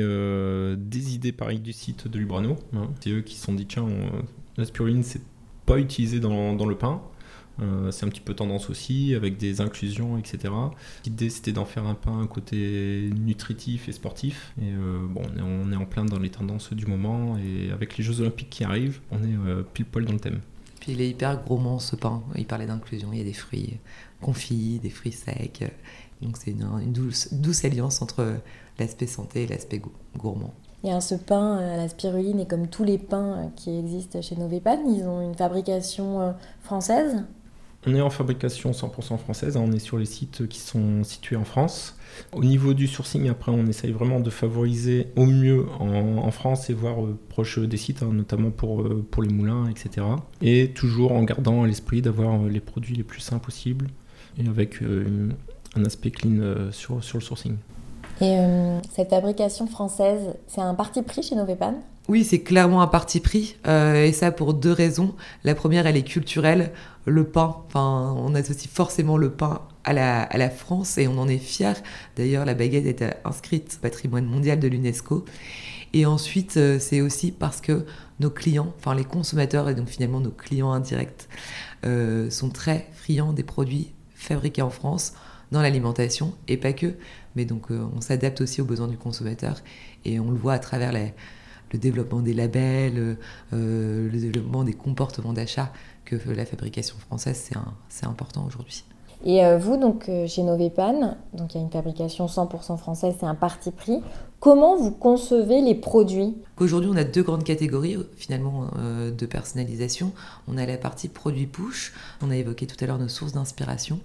des 0.76 1.14
idées 1.14 1.32
pareilles 1.32 1.60
du 1.60 1.72
site 1.72 2.06
de 2.06 2.18
Lubrano. 2.18 2.56
Hein. 2.76 2.88
C'est 3.00 3.10
eux 3.10 3.22
qui 3.22 3.34
se 3.34 3.44
sont 3.44 3.54
dit 3.54 3.66
tiens, 3.66 3.86
la 4.56 4.64
spiruline, 4.64 5.02
c'est 5.02 5.22
pas 5.66 5.78
utilisé 5.78 6.20
dans 6.20 6.66
le 6.66 6.76
pain. 6.76 7.02
Euh, 7.60 7.90
c'est 7.90 8.06
un 8.06 8.08
petit 8.08 8.20
peu 8.20 8.34
tendance 8.34 8.70
aussi, 8.70 9.14
avec 9.14 9.36
des 9.36 9.60
inclusions, 9.60 10.18
etc. 10.18 10.52
L'idée, 11.04 11.30
c'était 11.30 11.52
d'en 11.52 11.64
faire 11.64 11.86
un 11.86 11.94
pain 11.94 12.18
un 12.18 12.26
côté 12.26 13.10
nutritif 13.14 13.88
et 13.88 13.92
sportif. 13.92 14.52
Et 14.60 14.66
euh, 14.66 15.06
bon, 15.06 15.22
on 15.38 15.72
est, 15.72 15.76
en 15.76 15.84
plein 15.84 16.04
dans 16.04 16.18
les 16.18 16.30
tendances 16.30 16.72
du 16.72 16.86
moment. 16.86 17.36
Et 17.38 17.70
avec 17.70 17.96
les 17.98 18.04
Jeux 18.04 18.20
Olympiques 18.20 18.50
qui 18.50 18.64
arrivent, 18.64 19.00
on 19.10 19.18
est 19.18 19.36
euh, 19.46 19.62
pile 19.62 19.86
poil 19.86 20.04
dans 20.04 20.12
le 20.12 20.20
thème. 20.20 20.40
Puis 20.80 20.92
il 20.92 21.00
est 21.00 21.10
hyper 21.10 21.44
gourmand 21.44 21.78
ce 21.78 21.94
pain. 21.94 22.22
Il 22.36 22.46
parlait 22.46 22.66
d'inclusion. 22.66 23.10
Il 23.12 23.18
y 23.18 23.22
a 23.22 23.24
des 23.24 23.32
fruits 23.32 23.78
confits, 24.20 24.80
des 24.82 24.90
fruits 24.90 25.12
secs. 25.12 25.64
Donc 26.22 26.36
c'est 26.36 26.52
une, 26.52 26.92
douce, 26.92 27.32
douce, 27.32 27.64
alliance 27.64 28.02
entre 28.02 28.36
l'aspect 28.78 29.06
santé 29.06 29.42
et 29.42 29.46
l'aspect 29.46 29.80
gourmand. 30.16 30.54
Il 30.82 30.90
y 30.90 30.92
a 30.92 31.00
ce 31.00 31.14
pain 31.14 31.58
à 31.58 31.76
la 31.76 31.88
spiruline 31.88 32.40
et 32.40 32.46
comme 32.46 32.66
tous 32.66 32.82
les 32.82 32.98
pains 32.98 33.52
qui 33.54 33.78
existent 33.78 34.20
chez 34.20 34.34
Novepan, 34.34 34.80
ils 34.88 35.04
ont 35.04 35.20
une 35.20 35.34
fabrication 35.34 36.34
française 36.60 37.24
On 37.84 37.94
est 37.96 38.00
en 38.00 38.10
fabrication 38.10 38.70
100% 38.70 39.18
française, 39.18 39.56
hein. 39.56 39.64
on 39.64 39.72
est 39.72 39.80
sur 39.80 39.98
les 39.98 40.04
sites 40.04 40.46
qui 40.46 40.60
sont 40.60 41.02
situés 41.02 41.34
en 41.34 41.44
France. 41.44 41.96
Au 42.32 42.44
niveau 42.44 42.74
du 42.74 42.86
sourcing, 42.86 43.28
après, 43.28 43.50
on 43.50 43.66
essaye 43.66 43.90
vraiment 43.90 44.20
de 44.20 44.30
favoriser 44.30 45.08
au 45.16 45.26
mieux 45.26 45.66
en, 45.80 46.30
France 46.30 46.70
et 46.70 46.74
voir 46.74 47.04
euh, 47.04 47.18
proche 47.28 47.58
des 47.58 47.76
sites, 47.76 48.02
hein, 48.02 48.10
notamment 48.12 48.50
pour, 48.50 48.82
euh, 48.82 49.04
pour 49.10 49.22
les 49.22 49.30
moulins, 49.30 49.68
etc. 49.68 50.06
Et 50.40 50.70
toujours 50.70 51.12
en 51.12 51.24
gardant 51.24 51.64
à 51.64 51.66
l'esprit 51.66 52.02
d'avoir 52.02 52.40
euh, 52.40 52.48
les 52.48 52.60
produits 52.60 52.94
les 52.94 53.02
plus 53.02 53.20
sains 53.20 53.38
possibles 53.38 53.88
et 54.38 54.46
avec 54.46 54.80
un 55.76 55.84
aspect 55.84 56.10
clean 56.10 56.70
sur, 56.70 57.04
sur 57.04 57.18
le 57.18 57.22
sourcing. 57.22 57.56
Et 58.22 58.38
cette 58.90 59.10
fabrication 59.10 59.66
française, 59.66 60.34
c'est 60.46 60.62
un 60.62 60.74
parti 60.74 61.02
pris 61.02 61.22
chez 61.22 61.34
Novepan 61.34 61.74
oui, 62.08 62.24
c'est 62.24 62.40
clairement 62.40 62.82
un 62.82 62.88
parti 62.88 63.20
pris, 63.20 63.56
euh, 63.66 64.04
et 64.04 64.12
ça 64.12 64.32
pour 64.32 64.54
deux 64.54 64.72
raisons. 64.72 65.14
La 65.44 65.54
première, 65.54 65.86
elle 65.86 65.96
est 65.96 66.02
culturelle. 66.02 66.72
Le 67.06 67.24
pain, 67.24 67.64
on 67.74 68.34
associe 68.34 68.68
forcément 68.68 69.16
le 69.16 69.30
pain 69.30 69.62
à 69.84 69.92
la, 69.92 70.50
France 70.50 70.98
et 70.98 71.06
on 71.06 71.16
en 71.18 71.28
est 71.28 71.38
fier. 71.38 71.80
D'ailleurs, 72.16 72.44
la 72.44 72.54
baguette 72.54 73.00
est 73.00 73.16
inscrite 73.24 73.76
au 73.78 73.82
patrimoine 73.82 74.26
mondial 74.26 74.58
de 74.58 74.66
l'UNESCO. 74.66 75.24
Et 75.92 76.04
ensuite, 76.04 76.56
euh, 76.56 76.78
c'est 76.80 77.00
aussi 77.00 77.30
parce 77.30 77.60
que 77.60 77.84
nos 78.18 78.30
clients, 78.30 78.72
enfin 78.78 78.94
les 78.94 79.04
consommateurs 79.04 79.68
et 79.68 79.74
donc 79.74 79.88
finalement 79.88 80.20
nos 80.20 80.30
clients 80.30 80.72
indirects, 80.72 81.28
euh, 81.84 82.30
sont 82.30 82.48
très 82.48 82.88
friands 82.94 83.32
des 83.32 83.42
produits 83.42 83.92
fabriqués 84.14 84.62
en 84.62 84.70
France 84.70 85.12
dans 85.52 85.60
l'alimentation 85.60 86.34
et 86.48 86.56
pas 86.56 86.72
que. 86.72 86.94
Mais 87.36 87.44
donc, 87.44 87.70
on 87.70 88.00
s'adapte 88.00 88.40
aussi 88.40 88.60
aux 88.60 88.64
besoins 88.64 88.88
du 88.88 88.96
consommateur 88.96 89.62
et 90.04 90.18
on 90.18 90.30
le 90.30 90.36
voit 90.36 90.54
à 90.54 90.58
travers 90.58 90.92
les 90.92 91.14
le 91.72 91.78
développement 91.78 92.20
des 92.20 92.34
labels, 92.34 93.16
euh, 93.52 94.10
le 94.10 94.18
développement 94.18 94.64
des 94.64 94.74
comportements 94.74 95.32
d'achat 95.32 95.72
que 96.04 96.16
la 96.30 96.44
fabrication 96.44 96.96
française, 96.98 97.50
c'est 97.88 98.06
important 98.06 98.44
aujourd'hui. 98.46 98.84
Et 99.24 99.44
euh, 99.44 99.56
vous, 99.56 99.76
donc 99.76 100.08
euh, 100.08 100.26
chez 100.26 100.42
Novepan, 100.42 101.16
donc 101.32 101.54
il 101.54 101.58
y 101.58 101.60
a 101.60 101.64
une 101.64 101.70
fabrication 101.70 102.26
100% 102.26 102.76
française, 102.76 103.14
c'est 103.20 103.26
un 103.26 103.36
parti 103.36 103.70
pris. 103.70 104.00
Comment 104.40 104.76
vous 104.76 104.90
concevez 104.90 105.60
les 105.60 105.76
produits? 105.76 106.34
Aujourd'hui, 106.58 106.90
on 106.92 106.96
a 106.96 107.04
deux 107.04 107.22
grandes 107.22 107.44
catégories 107.44 107.96
finalement 108.16 108.66
de 108.76 109.26
personnalisation. 109.26 110.10
On 110.48 110.58
a 110.58 110.66
la 110.66 110.78
partie 110.78 111.06
produits 111.06 111.46
push. 111.46 111.92
On 112.22 112.30
a 112.32 112.34
évoqué 112.34 112.66
tout 112.66 112.74
à 112.82 112.88
l'heure 112.88 112.98
nos 112.98 113.06
sources 113.06 113.34
d'inspiration. 113.34 114.00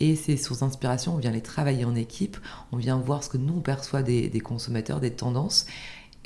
Et 0.00 0.16
ces 0.16 0.36
sources 0.36 0.60
d'inspiration, 0.60 1.14
on 1.14 1.16
vient 1.16 1.30
les 1.30 1.40
travailler 1.40 1.86
en 1.86 1.94
équipe. 1.94 2.36
On 2.72 2.76
vient 2.76 2.98
voir 2.98 3.24
ce 3.24 3.30
que 3.30 3.38
nous 3.38 3.54
on 3.56 3.60
perçoit 3.60 4.02
des 4.02 4.40
consommateurs, 4.44 5.00
des 5.00 5.12
tendances 5.12 5.64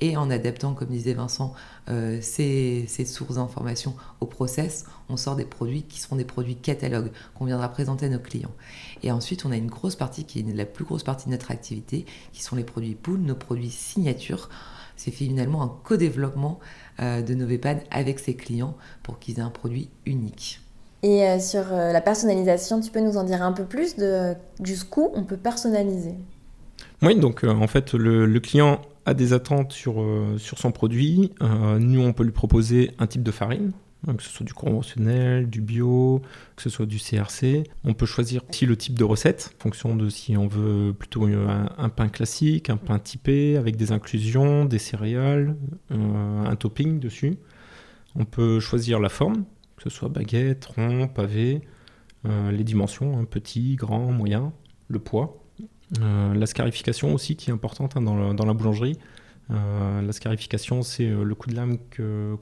et 0.00 0.16
en 0.16 0.30
adaptant, 0.30 0.74
comme 0.74 0.88
disait 0.88 1.14
Vincent, 1.14 1.54
euh, 1.88 2.18
ces, 2.20 2.86
sources 3.06 3.34
d'informations 3.34 3.94
au 4.20 4.26
process, 4.26 4.84
on 5.08 5.16
sort 5.16 5.36
des 5.36 5.44
produits 5.44 5.82
qui 5.82 6.00
seront 6.00 6.16
des 6.16 6.24
produits 6.24 6.56
catalogues 6.56 7.10
qu'on 7.34 7.46
viendra 7.46 7.68
présenter 7.68 8.06
à 8.06 8.08
nos 8.08 8.18
clients. 8.18 8.54
Et 9.02 9.10
ensuite, 9.10 9.44
on 9.44 9.50
a 9.50 9.56
une 9.56 9.68
grosse 9.68 9.96
partie 9.96 10.24
qui 10.24 10.40
est 10.40 10.54
la 10.54 10.66
plus 10.66 10.84
grosse 10.84 11.02
partie 11.02 11.26
de 11.26 11.32
notre 11.32 11.50
activité, 11.50 12.06
qui 12.32 12.42
sont 12.42 12.56
les 12.56 12.64
produits 12.64 12.94
pool, 12.94 13.18
nos 13.18 13.34
produits 13.34 13.70
signatures. 13.70 14.48
C'est 14.96 15.10
finalement 15.10 15.62
un 15.62 15.72
co-développement 15.84 16.58
euh, 17.00 17.22
de 17.22 17.34
Novepan 17.34 17.78
avec 17.90 18.18
ses 18.18 18.34
clients 18.34 18.76
pour 19.02 19.18
qu'ils 19.18 19.38
aient 19.38 19.42
un 19.42 19.50
produit 19.50 19.88
unique. 20.06 20.60
Et 21.02 21.24
euh, 21.24 21.38
sur 21.38 21.64
la 21.70 22.00
personnalisation, 22.00 22.80
tu 22.80 22.90
peux 22.90 23.00
nous 23.00 23.16
en 23.16 23.24
dire 23.24 23.42
un 23.42 23.52
peu 23.52 23.64
plus 23.64 23.96
de 23.96 24.34
jusqu'où 24.62 25.10
on 25.14 25.22
peut 25.22 25.36
personnaliser? 25.36 26.14
Oui, 27.02 27.16
donc 27.18 27.44
en 27.44 27.66
fait, 27.68 27.94
le, 27.94 28.26
le 28.26 28.40
client 28.40 28.80
des 29.14 29.32
attentes 29.32 29.72
sur, 29.72 30.00
euh, 30.00 30.36
son 30.38 30.72
produit, 30.72 31.32
euh, 31.42 31.78
nous, 31.78 32.00
on 32.00 32.12
peut 32.12 32.24
lui 32.24 32.32
proposer 32.32 32.92
un 32.98 33.06
type 33.06 33.22
de 33.22 33.30
farine, 33.30 33.72
hein, 34.06 34.14
que 34.14 34.22
ce 34.22 34.30
soit 34.30 34.46
du 34.46 34.54
conventionnel, 34.54 35.48
du 35.48 35.60
bio, 35.60 36.22
que 36.56 36.62
ce 36.62 36.70
soit 36.70 36.86
du 36.86 36.98
CRC. 36.98 37.64
On 37.84 37.94
peut 37.94 38.06
choisir 38.06 38.42
aussi 38.48 38.66
le 38.66 38.76
type 38.76 38.98
de 38.98 39.04
recette, 39.04 39.54
en 39.58 39.62
fonction 39.62 39.96
de 39.96 40.08
si 40.08 40.36
on 40.36 40.46
veut 40.46 40.92
plutôt 40.92 41.26
un, 41.26 41.88
pain 41.88 42.08
classique, 42.08 42.70
un 42.70 42.76
pain 42.76 42.98
typé, 42.98 43.56
avec 43.56 43.76
des 43.76 43.92
inclusions, 43.92 44.64
des 44.64 44.78
céréales, 44.78 45.56
euh, 45.92 46.44
un 46.44 46.56
topping 46.56 47.00
dessus. 47.00 47.38
On 48.14 48.24
peut 48.24 48.60
choisir 48.60 49.00
la 49.00 49.08
forme, 49.08 49.44
que 49.76 49.84
ce 49.84 49.90
soit 49.90 50.08
baguette, 50.08 50.66
rond, 50.66 51.08
pavé, 51.08 51.62
les 52.50 52.64
dimensions, 52.64 53.18
hein, 53.18 53.24
petit, 53.24 53.76
grand, 53.76 54.12
moyen, 54.12 54.52
le 54.88 54.98
poids. 54.98 55.47
Euh, 56.00 56.34
la 56.34 56.46
scarification 56.46 57.14
aussi 57.14 57.36
qui 57.36 57.50
est 57.50 57.52
importante 57.52 57.96
hein, 57.96 58.02
dans, 58.02 58.44
la 58.44 58.52
boulangerie. 58.52 58.98
Euh, 59.50 60.02
la 60.02 60.12
scarification, 60.12 60.82
c'est 60.82 61.06
euh, 61.06 61.22
le 61.22 61.34
coup 61.34 61.48
de 61.48 61.56
lame 61.56 61.78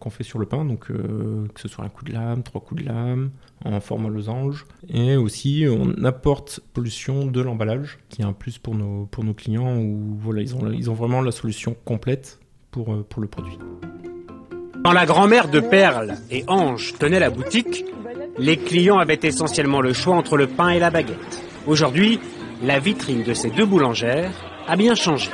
qu'on 0.00 0.10
fait 0.10 0.24
sur 0.24 0.40
le 0.40 0.46
pain, 0.46 0.64
donc 0.64 0.88
que 0.88 1.60
ce 1.60 1.68
soit 1.68 1.84
un 1.84 1.88
coup 1.88 2.04
de 2.04 2.12
lame, 2.12 2.42
trois 2.42 2.60
coups 2.60 2.82
de 2.82 2.88
lame, 2.88 3.30
en 3.64 3.80
forme 3.80 4.08
losange. 4.08 4.66
Et 4.88 5.16
aussi, 5.16 5.64
on 5.68 6.04
apporte 6.04 6.60
pollution 6.72 7.26
de 7.26 7.40
l'emballage, 7.40 7.98
qui 8.08 8.22
est 8.22 8.24
un 8.24 8.32
plus 8.32 8.58
pour 8.58 8.74
nos, 8.74 9.06
pour 9.06 9.22
nos 9.22 9.34
clients, 9.34 9.78
où 9.78 10.16
voilà, 10.18 10.42
ils, 10.42 10.56
ont, 10.56 10.70
ils 10.72 10.90
ont 10.90 10.94
vraiment 10.94 11.20
la 11.20 11.32
solution 11.32 11.76
complète 11.84 12.40
pour, 12.72 13.04
pour 13.04 13.22
le 13.22 13.28
produit. 13.28 13.58
Quand 14.84 14.92
la 14.92 15.06
grand-mère 15.06 15.48
de 15.48 15.60
Perle 15.60 16.16
et 16.30 16.44
Ange 16.48 16.94
tenaient 16.98 17.20
la 17.20 17.30
boutique, 17.30 17.84
les 18.38 18.56
clients 18.56 18.98
avaient 18.98 19.18
essentiellement 19.22 19.80
le 19.80 19.92
choix 19.92 20.14
entre 20.14 20.36
le 20.36 20.46
pain 20.46 20.68
et 20.70 20.78
la 20.78 20.90
baguette. 20.90 21.42
Aujourd'hui, 21.66 22.20
la 22.62 22.78
vitrine 22.78 23.22
de 23.22 23.34
ces 23.34 23.50
deux 23.50 23.66
boulangères 23.66 24.32
a 24.66 24.76
bien 24.76 24.94
changé. 24.94 25.30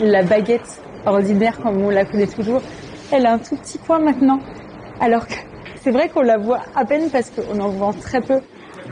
La 0.00 0.22
baguette 0.22 0.80
ordinaire, 1.06 1.58
comme 1.60 1.82
on 1.82 1.90
la 1.90 2.04
connaît 2.04 2.26
toujours, 2.26 2.62
elle 3.12 3.26
a 3.26 3.34
un 3.34 3.38
tout 3.38 3.56
petit 3.56 3.78
point 3.78 3.98
maintenant. 3.98 4.40
Alors 5.00 5.26
que 5.26 5.34
c'est 5.82 5.90
vrai 5.90 6.08
qu'on 6.08 6.22
la 6.22 6.38
voit 6.38 6.62
à 6.74 6.84
peine 6.84 7.10
parce 7.10 7.30
qu'on 7.30 7.60
en 7.60 7.68
vend 7.68 7.92
très 7.92 8.20
peu. 8.20 8.40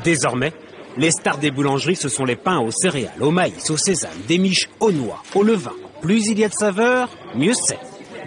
Désormais, 0.05 0.53
les 0.97 1.11
stars 1.11 1.39
des 1.39 1.51
boulangeries, 1.51 1.97
ce 1.97 2.09
sont 2.09 2.25
les 2.25 2.37
pains 2.37 2.59
aux 2.59 2.71
céréales, 2.71 3.21
au 3.21 3.31
maïs, 3.31 3.71
au 3.71 3.77
sésame, 3.77 4.11
des 4.29 4.39
miches 4.39 4.69
aux 4.81 4.93
noix, 4.93 5.23
au 5.35 5.43
levain. 5.43 5.73
Plus 6.01 6.29
il 6.29 6.39
y 6.39 6.45
a 6.45 6.49
de 6.49 6.55
saveur, 6.55 7.09
mieux 7.35 7.55
c'est. 7.55 7.79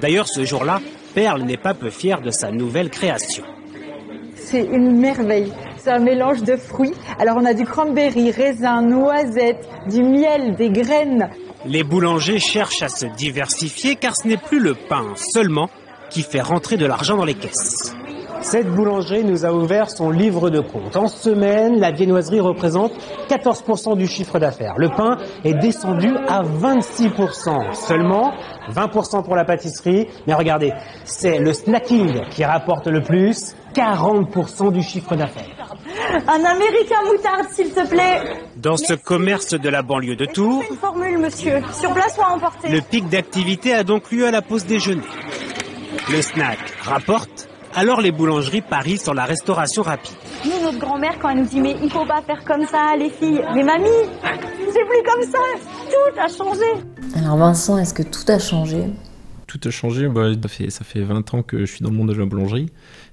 D'ailleurs, 0.01 0.27
ce 0.27 0.43
jour-là, 0.43 0.81
Perle 1.13 1.43
n'est 1.43 1.57
pas 1.57 1.73
peu 1.73 1.89
fière 1.89 2.21
de 2.21 2.31
sa 2.31 2.51
nouvelle 2.51 2.89
création. 2.89 3.43
C'est 4.35 4.63
une 4.63 4.99
merveille 4.99 5.51
c'est 5.85 5.91
un 5.91 5.99
mélange 5.99 6.41
de 6.41 6.55
fruits. 6.55 6.93
Alors 7.19 7.37
on 7.37 7.45
a 7.45 7.53
du 7.53 7.63
cranberry, 7.63 8.31
raisin, 8.31 8.81
noisette, 8.81 9.69
du 9.87 10.01
miel, 10.01 10.55
des 10.55 10.71
graines. 10.71 11.29
Les 11.63 11.83
boulangers 11.83 12.39
cherchent 12.39 12.81
à 12.81 12.89
se 12.89 13.05
diversifier 13.05 13.95
car 13.95 14.15
ce 14.15 14.27
n'est 14.27 14.37
plus 14.37 14.59
le 14.59 14.73
pain 14.73 15.13
seulement 15.15 15.69
qui 16.09 16.23
fait 16.23 16.41
rentrer 16.41 16.77
de 16.77 16.87
l'argent 16.87 17.17
dans 17.17 17.25
les 17.25 17.35
caisses. 17.35 17.95
Cette 18.41 18.67
boulangerie 18.67 19.23
nous 19.23 19.45
a 19.45 19.51
ouvert 19.51 19.89
son 19.89 20.09
livre 20.11 20.49
de 20.49 20.59
compte. 20.59 20.95
En 20.95 21.07
semaine, 21.07 21.79
la 21.79 21.91
viennoiserie 21.91 22.41
représente 22.41 22.91
14% 23.29 23.97
du 23.97 24.07
chiffre 24.07 24.39
d'affaires. 24.39 24.75
Le 24.77 24.89
pain 24.89 25.17
est 25.43 25.55
descendu 25.55 26.09
à 26.27 26.43
26%. 26.43 27.73
Seulement 27.73 28.33
20% 28.71 29.23
pour 29.23 29.35
la 29.35 29.45
pâtisserie. 29.45 30.07
Mais 30.27 30.33
regardez, 30.33 30.73
c'est 31.03 31.39
le 31.39 31.53
snacking 31.53 32.21
qui 32.29 32.43
rapporte 32.43 32.87
le 32.87 33.01
plus, 33.01 33.55
40% 33.73 34.71
du 34.71 34.81
chiffre 34.81 35.15
d'affaires. 35.15 35.75
Un 36.27 36.43
américain 36.43 37.01
moutarde, 37.05 37.47
s'il 37.51 37.71
te 37.71 37.87
plaît. 37.87 38.21
Dans 38.55 38.77
ce 38.77 38.93
commerce 38.93 39.53
de 39.53 39.69
la 39.69 39.81
banlieue 39.81 40.15
de 40.15 40.25
Tours, 40.25 40.63
une 40.69 40.77
formule, 40.77 41.17
monsieur, 41.17 41.61
sur 41.73 41.91
place 41.93 42.17
ou 42.17 42.21
à 42.21 42.31
emporter. 42.33 42.69
Le 42.69 42.81
pic 42.81 43.07
d'activité 43.09 43.73
a 43.73 43.83
donc 43.83 44.11
lieu 44.11 44.27
à 44.27 44.31
la 44.31 44.41
pause 44.41 44.65
déjeuner. 44.65 45.03
Le 46.11 46.21
snack 46.21 46.59
rapporte, 46.81 47.47
alors 47.73 48.01
les 48.01 48.11
boulangeries 48.11 48.61
parient 48.61 48.97
sur 48.97 49.13
la 49.13 49.25
restauration 49.25 49.81
rapide. 49.83 50.15
Nous, 50.45 50.63
notre 50.63 50.79
grand-mère, 50.79 51.17
quand 51.19 51.29
elle 51.29 51.39
nous 51.39 51.45
dit 51.45 51.59
mais 51.59 51.75
il 51.81 51.91
faut 51.91 52.05
pas 52.05 52.21
faire 52.21 52.43
comme 52.45 52.65
ça, 52.65 52.95
les 52.97 53.09
filles. 53.09 53.43
Mais 53.53 53.63
mamie, 53.63 53.89
c'est 54.71 54.85
plus 54.85 55.03
comme 55.03 55.23
ça. 55.23 55.39
Tout 55.89 56.19
a 56.19 56.27
changé. 56.27 56.83
Alors 57.15 57.37
Vincent, 57.37 57.77
est-ce 57.77 57.93
que 57.93 58.03
tout 58.03 58.29
a 58.29 58.39
changé? 58.39 58.83
Tout 59.47 59.61
a 59.63 59.69
changé. 59.69 60.09
Bah, 60.09 60.31
ça, 60.33 60.49
fait, 60.49 60.69
ça 60.69 60.83
fait 60.83 61.01
20 61.01 61.33
ans 61.33 61.43
que 61.43 61.59
je 61.59 61.65
suis 61.65 61.81
dans 61.81 61.89
le 61.89 61.95
monde 61.95 62.09
de 62.09 62.13
la 62.13 62.25
boulangerie. 62.25 62.69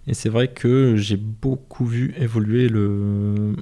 Et 0.09 0.14
c'est 0.14 0.28
vrai 0.28 0.49
que 0.49 0.97
j'ai 0.97 1.16
beaucoup 1.16 1.87
vu 1.87 2.12
évoluer 2.18 2.68
le... 2.68 3.54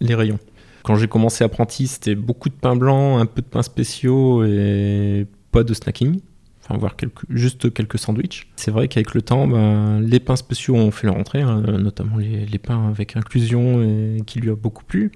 les 0.00 0.14
rayons. 0.14 0.38
Quand 0.82 0.96
j'ai 0.96 1.08
commencé 1.08 1.44
apprenti, 1.44 1.88
c'était 1.88 2.14
beaucoup 2.14 2.48
de 2.48 2.54
pain 2.54 2.74
blanc, 2.74 3.18
un 3.18 3.26
peu 3.26 3.42
de 3.42 3.46
pain 3.46 3.62
spéciaux 3.62 4.44
et 4.44 5.26
pas 5.52 5.62
de 5.62 5.74
snacking. 5.74 6.20
Enfin, 6.62 6.78
voire 6.78 6.96
juste 7.28 7.72
quelques 7.72 7.98
sandwichs. 7.98 8.48
C'est 8.56 8.70
vrai 8.70 8.88
qu'avec 8.88 9.14
le 9.14 9.22
temps, 9.22 9.46
ben, 9.46 10.00
les 10.00 10.20
pains 10.20 10.36
spéciaux 10.36 10.74
ont 10.74 10.90
fait 10.90 11.06
leur 11.06 11.16
entrée, 11.16 11.42
hein, 11.42 11.60
notamment 11.60 12.16
les, 12.16 12.58
pains 12.58 12.88
avec 12.88 13.16
inclusion 13.16 14.16
qui 14.26 14.40
lui 14.40 14.50
a 14.50 14.56
beaucoup 14.56 14.84
plu. 14.84 15.12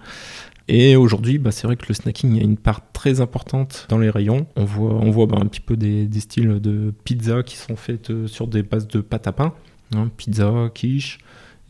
Et 0.73 0.95
aujourd'hui, 0.95 1.39
bah, 1.39 1.51
c'est 1.51 1.67
vrai 1.67 1.75
que 1.75 1.87
le 1.89 1.95
snacking 1.95 2.39
a 2.39 2.45
une 2.45 2.57
part 2.57 2.93
très 2.93 3.21
importante 3.21 3.87
dans 3.89 3.99
les 3.99 4.09
rayons. 4.09 4.47
On 4.55 4.65
voit, 4.65 4.95
on 4.95 5.11
voit 5.11 5.27
bah, 5.27 5.37
un 5.41 5.47
petit 5.47 5.61
peu 5.61 5.77
des, 5.77 6.09
styles 6.21 6.61
de 6.61 6.95
pizza 7.03 7.43
qui 7.43 7.57
sont 7.57 7.75
faites 7.75 8.11
euh, 8.11 8.29
sur 8.29 8.47
des 8.47 8.63
bases 8.63 8.87
de 8.87 9.01
pâte 9.01 9.27
à 9.27 9.33
pain. 9.33 9.53
Hein, 9.97 10.09
pizza, 10.17 10.71
quiche. 10.73 11.19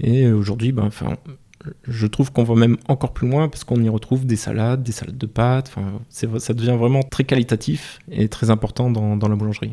Et 0.00 0.30
aujourd'hui, 0.30 0.72
ben, 0.72 0.84
enfin, 0.84 1.16
je 1.88 2.06
trouve 2.06 2.30
qu'on 2.30 2.44
va 2.44 2.54
même 2.56 2.76
encore 2.88 3.14
plus 3.14 3.26
loin 3.26 3.48
parce 3.48 3.64
qu'on 3.64 3.82
y 3.82 3.88
retrouve 3.88 4.26
des 4.26 4.36
salades, 4.36 4.82
des 4.82 4.92
salades 4.92 5.16
de 5.16 5.26
pâtes. 5.26 5.72
Ça 6.10 6.52
devient 6.52 6.76
vraiment 6.78 7.02
très 7.02 7.24
qualitatif 7.24 8.00
et 8.10 8.28
très 8.28 8.50
important 8.50 8.90
dans, 8.90 9.16
dans 9.16 9.28
la 9.28 9.34
boulangerie. 9.34 9.72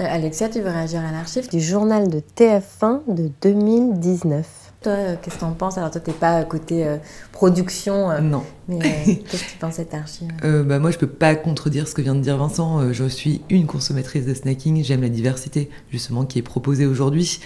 Euh, 0.00 0.06
Alexia, 0.08 0.48
tu 0.48 0.62
veux 0.62 0.70
réagir 0.70 1.00
à 1.00 1.12
l'archive 1.12 1.50
du 1.50 1.60
journal 1.60 2.08
de 2.08 2.22
TF1 2.38 3.00
de 3.14 3.30
2019 3.42 4.67
Toi, 4.82 4.92
euh, 4.92 5.16
qu'est-ce 5.20 5.34
que 5.34 5.40
tu 5.40 5.44
en 5.44 5.52
penses? 5.52 5.76
Alors, 5.76 5.90
toi, 5.90 6.00
tu 6.00 6.10
n'es 6.10 6.16
pas 6.16 6.44
côté 6.44 6.86
euh, 6.86 6.98
production. 7.32 8.10
Euh, 8.10 8.20
non. 8.20 8.44
Mais 8.68 8.78
qu'est-ce 9.28 9.44
que 9.44 9.50
tu 9.50 9.56
penses 9.58 9.72
de 9.72 9.76
cette 9.76 9.94
archive 9.94 10.28
bah, 10.42 10.78
Moi, 10.78 10.90
je 10.92 10.96
ne 10.96 11.00
peux 11.00 11.08
pas 11.08 11.34
contredire 11.34 11.88
ce 11.88 11.94
que 11.94 12.02
vient 12.02 12.14
de 12.14 12.20
dire 12.20 12.36
Vincent. 12.36 12.92
je 12.92 13.04
suis 13.04 13.42
une 13.50 13.66
consommatrice 13.66 14.24
de 14.24 14.34
snacking. 14.34 14.84
J'aime 14.84 15.02
la 15.02 15.08
diversité, 15.08 15.68
justement, 15.90 16.24
qui 16.24 16.38
est 16.38 16.42
proposée 16.42 16.86
aujourd'hui. 16.86 17.40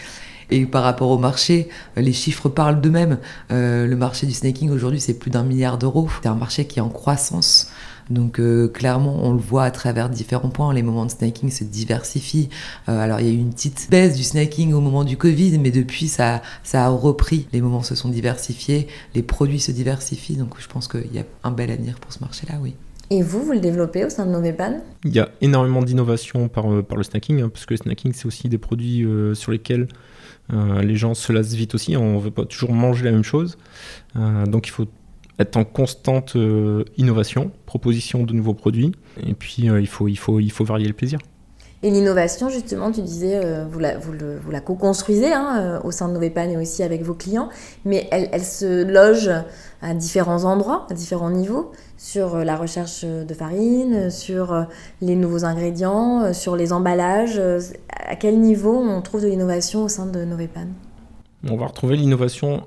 Et 0.50 0.66
par 0.66 0.82
rapport 0.82 1.08
au 1.08 1.16
marché, 1.16 1.70
les 1.96 2.12
chiffres 2.12 2.50
parlent 2.50 2.80
d'eux-mêmes. 2.82 3.18
le 3.48 3.94
marché 3.94 4.26
du 4.26 4.32
snacking 4.32 4.70
aujourd'hui, 4.70 5.00
c'est 5.00 5.14
plus 5.14 5.30
d'un 5.30 5.44
milliard 5.44 5.78
d'euros. 5.78 6.08
C'est 6.22 6.28
un 6.28 6.34
marché 6.34 6.66
qui 6.66 6.80
est 6.80 6.82
en 6.82 6.90
croissance. 6.90 7.70
Donc 8.12 8.38
euh, 8.38 8.68
clairement, 8.68 9.18
on 9.22 9.32
le 9.32 9.38
voit 9.38 9.64
à 9.64 9.70
travers 9.70 10.08
différents 10.08 10.50
points. 10.50 10.72
Les 10.72 10.82
moments 10.82 11.06
de 11.06 11.10
snacking 11.10 11.50
se 11.50 11.64
diversifient. 11.64 12.48
Euh, 12.88 12.98
alors 12.98 13.20
il 13.20 13.26
y 13.26 13.30
a 13.30 13.32
eu 13.32 13.38
une 13.38 13.52
petite 13.52 13.88
baisse 13.90 14.16
du 14.16 14.22
snacking 14.22 14.72
au 14.72 14.80
moment 14.80 15.04
du 15.04 15.16
Covid, 15.16 15.58
mais 15.58 15.70
depuis 15.70 16.08
ça, 16.08 16.42
ça 16.62 16.84
a 16.84 16.88
repris. 16.88 17.48
Les 17.52 17.60
moments 17.60 17.82
se 17.82 17.94
sont 17.94 18.08
diversifiés, 18.08 18.86
les 19.14 19.22
produits 19.22 19.60
se 19.60 19.72
diversifient. 19.72 20.36
Donc 20.36 20.54
je 20.58 20.68
pense 20.68 20.88
qu'il 20.88 21.12
y 21.12 21.18
a 21.18 21.24
un 21.44 21.50
bel 21.50 21.70
avenir 21.70 21.98
pour 21.98 22.12
ce 22.12 22.20
marché-là, 22.20 22.54
oui. 22.60 22.74
Et 23.10 23.22
vous, 23.22 23.42
vous 23.42 23.52
le 23.52 23.60
développez 23.60 24.04
au 24.04 24.10
sein 24.10 24.24
de 24.24 24.30
Novepan 24.30 24.80
Il 25.04 25.12
y 25.12 25.20
a 25.20 25.28
énormément 25.42 25.82
d'innovation 25.82 26.48
par, 26.48 26.72
euh, 26.72 26.82
par 26.82 26.96
le 26.96 27.02
snacking, 27.02 27.42
hein, 27.42 27.50
parce 27.50 27.66
que 27.66 27.74
le 27.74 27.78
snacking, 27.78 28.12
c'est 28.14 28.26
aussi 28.26 28.48
des 28.48 28.58
produits 28.58 29.06
sur 29.34 29.52
lesquels 29.52 29.88
les 30.82 30.96
gens 30.96 31.14
se 31.14 31.32
lassent 31.32 31.54
vite 31.54 31.74
aussi. 31.74 31.96
On 31.96 32.16
ne 32.16 32.20
veut 32.20 32.30
pas 32.30 32.44
toujours 32.44 32.72
manger 32.72 33.04
la 33.04 33.12
même 33.12 33.22
chose. 33.22 33.56
donc 34.14 34.66
il 34.66 34.70
faut 34.70 34.86
être 35.38 35.56
en 35.56 35.64
constante 35.64 36.36
euh, 36.36 36.84
innovation, 36.96 37.50
proposition 37.66 38.24
de 38.24 38.32
nouveaux 38.32 38.54
produits, 38.54 38.92
et 39.26 39.34
puis 39.34 39.68
euh, 39.68 39.80
il, 39.80 39.86
faut, 39.86 40.08
il, 40.08 40.16
faut, 40.16 40.40
il 40.40 40.52
faut 40.52 40.64
varier 40.64 40.86
le 40.86 40.92
plaisir. 40.92 41.18
Et 41.84 41.90
l'innovation, 41.90 42.48
justement, 42.48 42.92
tu 42.92 43.02
disais, 43.02 43.40
euh, 43.42 43.64
vous 43.68 43.80
la, 43.80 43.98
vous, 43.98 44.12
la 44.52 44.60
co-construisez 44.60 45.32
hein, 45.32 45.80
au 45.82 45.90
sein 45.90 46.08
de 46.08 46.12
Novepan 46.12 46.48
et 46.50 46.56
aussi 46.56 46.84
avec 46.84 47.02
vos 47.02 47.14
clients, 47.14 47.48
mais 47.84 48.06
elle, 48.12 48.28
elle, 48.30 48.44
se 48.44 48.84
loge 48.84 49.32
à 49.80 49.94
différents 49.94 50.44
endroits, 50.44 50.86
à 50.90 50.94
différents 50.94 51.30
niveaux, 51.30 51.72
sur 51.96 52.36
la 52.36 52.56
recherche 52.56 53.04
de 53.04 53.34
farine, 53.34 54.10
sur 54.10 54.66
les 55.00 55.16
nouveaux 55.16 55.44
ingrédients, 55.44 56.32
sur 56.32 56.54
les 56.54 56.72
emballages. 56.72 57.42
À 57.88 58.14
quel 58.14 58.38
niveau 58.38 58.76
on 58.76 59.02
trouve 59.02 59.22
de 59.22 59.26
l'innovation 59.26 59.82
au 59.82 59.88
sein 59.88 60.06
de 60.06 60.24
Novepan? 60.24 60.68
On 61.50 61.56
va 61.56 61.66
retrouver 61.66 61.96
l'innovation 61.96 62.62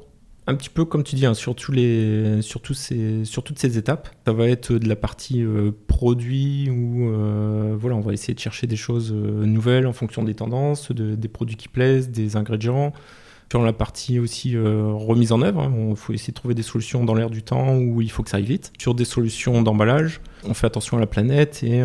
un 0.47 0.55
petit 0.55 0.69
peu 0.69 0.85
comme 0.85 1.03
tu 1.03 1.15
dis, 1.15 1.25
hein, 1.25 1.33
sur, 1.33 1.55
les, 1.71 2.41
sur, 2.41 2.61
ces, 2.73 3.25
sur, 3.25 3.43
toutes 3.43 3.59
ces 3.59 3.77
étapes. 3.77 4.09
Ça 4.25 4.33
va 4.33 4.47
être 4.47 4.73
de 4.73 4.87
la 4.87 4.95
partie 4.95 5.43
euh, 5.43 5.71
produit 5.87 6.69
où 6.69 7.09
euh, 7.09 7.75
voilà, 7.77 7.95
on 7.95 8.01
va 8.01 8.13
essayer 8.13 8.33
de 8.33 8.39
chercher 8.39 8.67
des 8.67 8.75
choses 8.75 9.11
euh, 9.11 9.45
nouvelles 9.45 9.87
en 9.87 9.93
fonction 9.93 10.23
des 10.23 10.35
tendances, 10.35 10.91
des 10.91 11.27
produits 11.27 11.55
qui 11.55 11.67
plaisent, 11.67 12.09
des 12.09 12.35
ingrédients. 12.35 12.93
Sur 13.51 13.63
la 13.63 13.73
partie 13.73 14.19
aussi 14.19 14.57
remise 14.57 15.31
en 15.31 15.41
œuvre, 15.41 15.71
il 15.71 15.91
hein, 15.91 15.95
faut 15.95 16.11
essayer 16.13 16.31
de 16.31 16.35
trouver 16.35 16.55
des 16.55 16.63
solutions 16.63 17.05
dans 17.05 17.13
l'air 17.13 17.29
du 17.29 17.43
temps 17.43 17.77
où 17.77 18.01
il 18.01 18.11
faut 18.11 18.23
que 18.23 18.29
ça 18.29 18.37
aille 18.37 18.43
vite. 18.43 18.73
Sur 18.79 18.95
des 18.95 19.05
solutions 19.05 19.61
d'emballage, 19.61 20.19
on 20.45 20.55
fait 20.55 20.65
attention 20.65 20.97
à 20.97 20.99
la 20.99 21.05
planète 21.05 21.61
et 21.63 21.79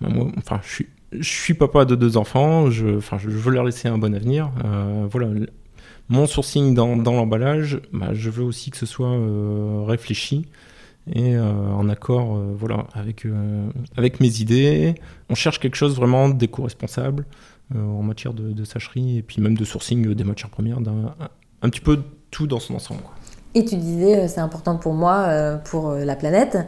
bah, 0.00 0.08
moi, 0.08 0.28
enfin, 0.38 0.60
je 0.62 0.70
suis, 0.70 0.86
je 1.12 1.28
suis 1.28 1.54
papa 1.54 1.84
de 1.84 1.96
deux 1.96 2.16
enfants, 2.16 2.70
je, 2.70 2.96
enfin, 2.96 3.18
je 3.18 3.28
veux 3.28 3.50
leur 3.52 3.64
laisser 3.64 3.88
un 3.88 3.98
bon 3.98 4.14
avenir. 4.14 4.50
voilà, 5.10 5.26
mon 6.10 6.26
sourcing 6.26 6.74
dans, 6.74 6.96
l'emballage, 6.96 7.80
bah, 7.92 8.08
je 8.12 8.30
veux 8.30 8.42
aussi 8.42 8.70
que 8.70 8.76
ce 8.76 8.84
soit 8.84 9.12
euh, 9.12 9.84
réfléchi 9.86 10.46
et 11.14 11.36
euh, 11.36 11.42
en 11.72 11.88
accord 11.88 12.36
euh, 12.36 12.82
avec, 12.94 14.20
mes 14.20 14.40
idées. 14.40 14.96
On 15.30 15.36
cherche 15.36 15.60
quelque 15.60 15.76
chose 15.76 15.94
vraiment 15.96 16.28
d'éco-responsable 16.28 17.24
en 17.72 18.02
matière 18.02 18.34
de, 18.34 18.64
sacherie 18.64 19.18
et 19.18 19.22
puis 19.22 19.40
même 19.40 19.56
de 19.56 19.64
sourcing 19.64 20.12
des 20.12 20.24
matières 20.24 20.50
premières, 20.50 20.78
un, 20.78 21.14
un, 21.62 21.68
petit 21.68 21.80
peu 21.80 22.00
tout 22.32 22.48
dans 22.48 22.58
son 22.58 22.74
ensemble. 22.74 23.02
Et 23.54 23.64
tu 23.64 23.76
disais, 23.76 24.26
c'est 24.26 24.40
important 24.40 24.76
pour 24.76 24.92
moi, 24.92 25.60
pour 25.64 25.92
la 25.92 26.16
planète. 26.16 26.58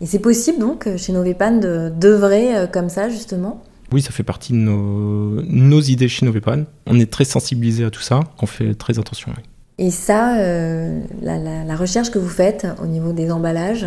Et 0.00 0.06
c'est 0.06 0.20
possible 0.20 0.60
donc 0.60 0.88
chez 0.96 1.12
Novepan 1.12 1.90
d'œuvrer 1.90 2.68
comme 2.72 2.88
ça 2.88 3.08
justement? 3.08 3.64
Oui, 3.92 4.02
ça 4.02 4.10
fait 4.10 4.22
partie 4.22 4.52
de 4.52 4.58
nos, 4.58 5.80
idées 5.80 6.08
chez 6.08 6.26
Novepan. 6.26 6.64
On 6.86 6.98
est 6.98 7.10
très 7.10 7.24
sensibilisé 7.24 7.84
à 7.84 7.90
tout 7.90 8.00
ça, 8.00 8.20
on 8.40 8.46
fait 8.46 8.74
très 8.74 8.98
attention. 8.98 9.32
Et 9.78 9.90
ça, 9.90 10.38
euh, 10.38 11.00
la, 11.20 11.76
recherche 11.76 12.10
que 12.10 12.18
vous 12.18 12.28
faites 12.28 12.66
au 12.82 12.86
niveau 12.86 13.12
des 13.12 13.30
emballages 13.30 13.86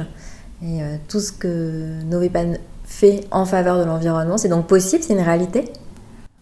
et 0.62 0.82
euh, 0.82 0.96
tout 1.08 1.20
ce 1.20 1.32
que 1.32 2.04
Novepan 2.10 2.54
fait 2.84 3.22
en 3.32 3.46
faveur 3.46 3.80
de 3.80 3.84
l'environnement, 3.84 4.38
c'est 4.38 4.50
donc 4.50 4.68
possible, 4.68 5.04
c'est 5.04 5.14
une 5.14 5.22
réalité? 5.22 5.66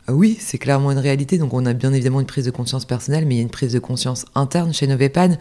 Oui, 0.10 0.36
c'est 0.40 0.58
clairement 0.58 0.92
une 0.92 1.00
réalité. 1.00 1.38
Donc, 1.38 1.54
on 1.54 1.66
a 1.66 1.74
bien 1.74 1.94
évidemment 1.94 2.20
une 2.20 2.26
prise 2.26 2.44
de 2.44 2.52
conscience 2.52 2.84
personnelle, 2.84 3.26
mais 3.26 3.36
il 3.36 3.38
y 3.38 3.42
a 3.42 3.44
une 3.44 3.50
prise 3.50 3.72
de 3.72 3.80
conscience 3.80 4.26
interne 4.36 4.74
chez 4.74 4.86
Novepan. 4.86 5.38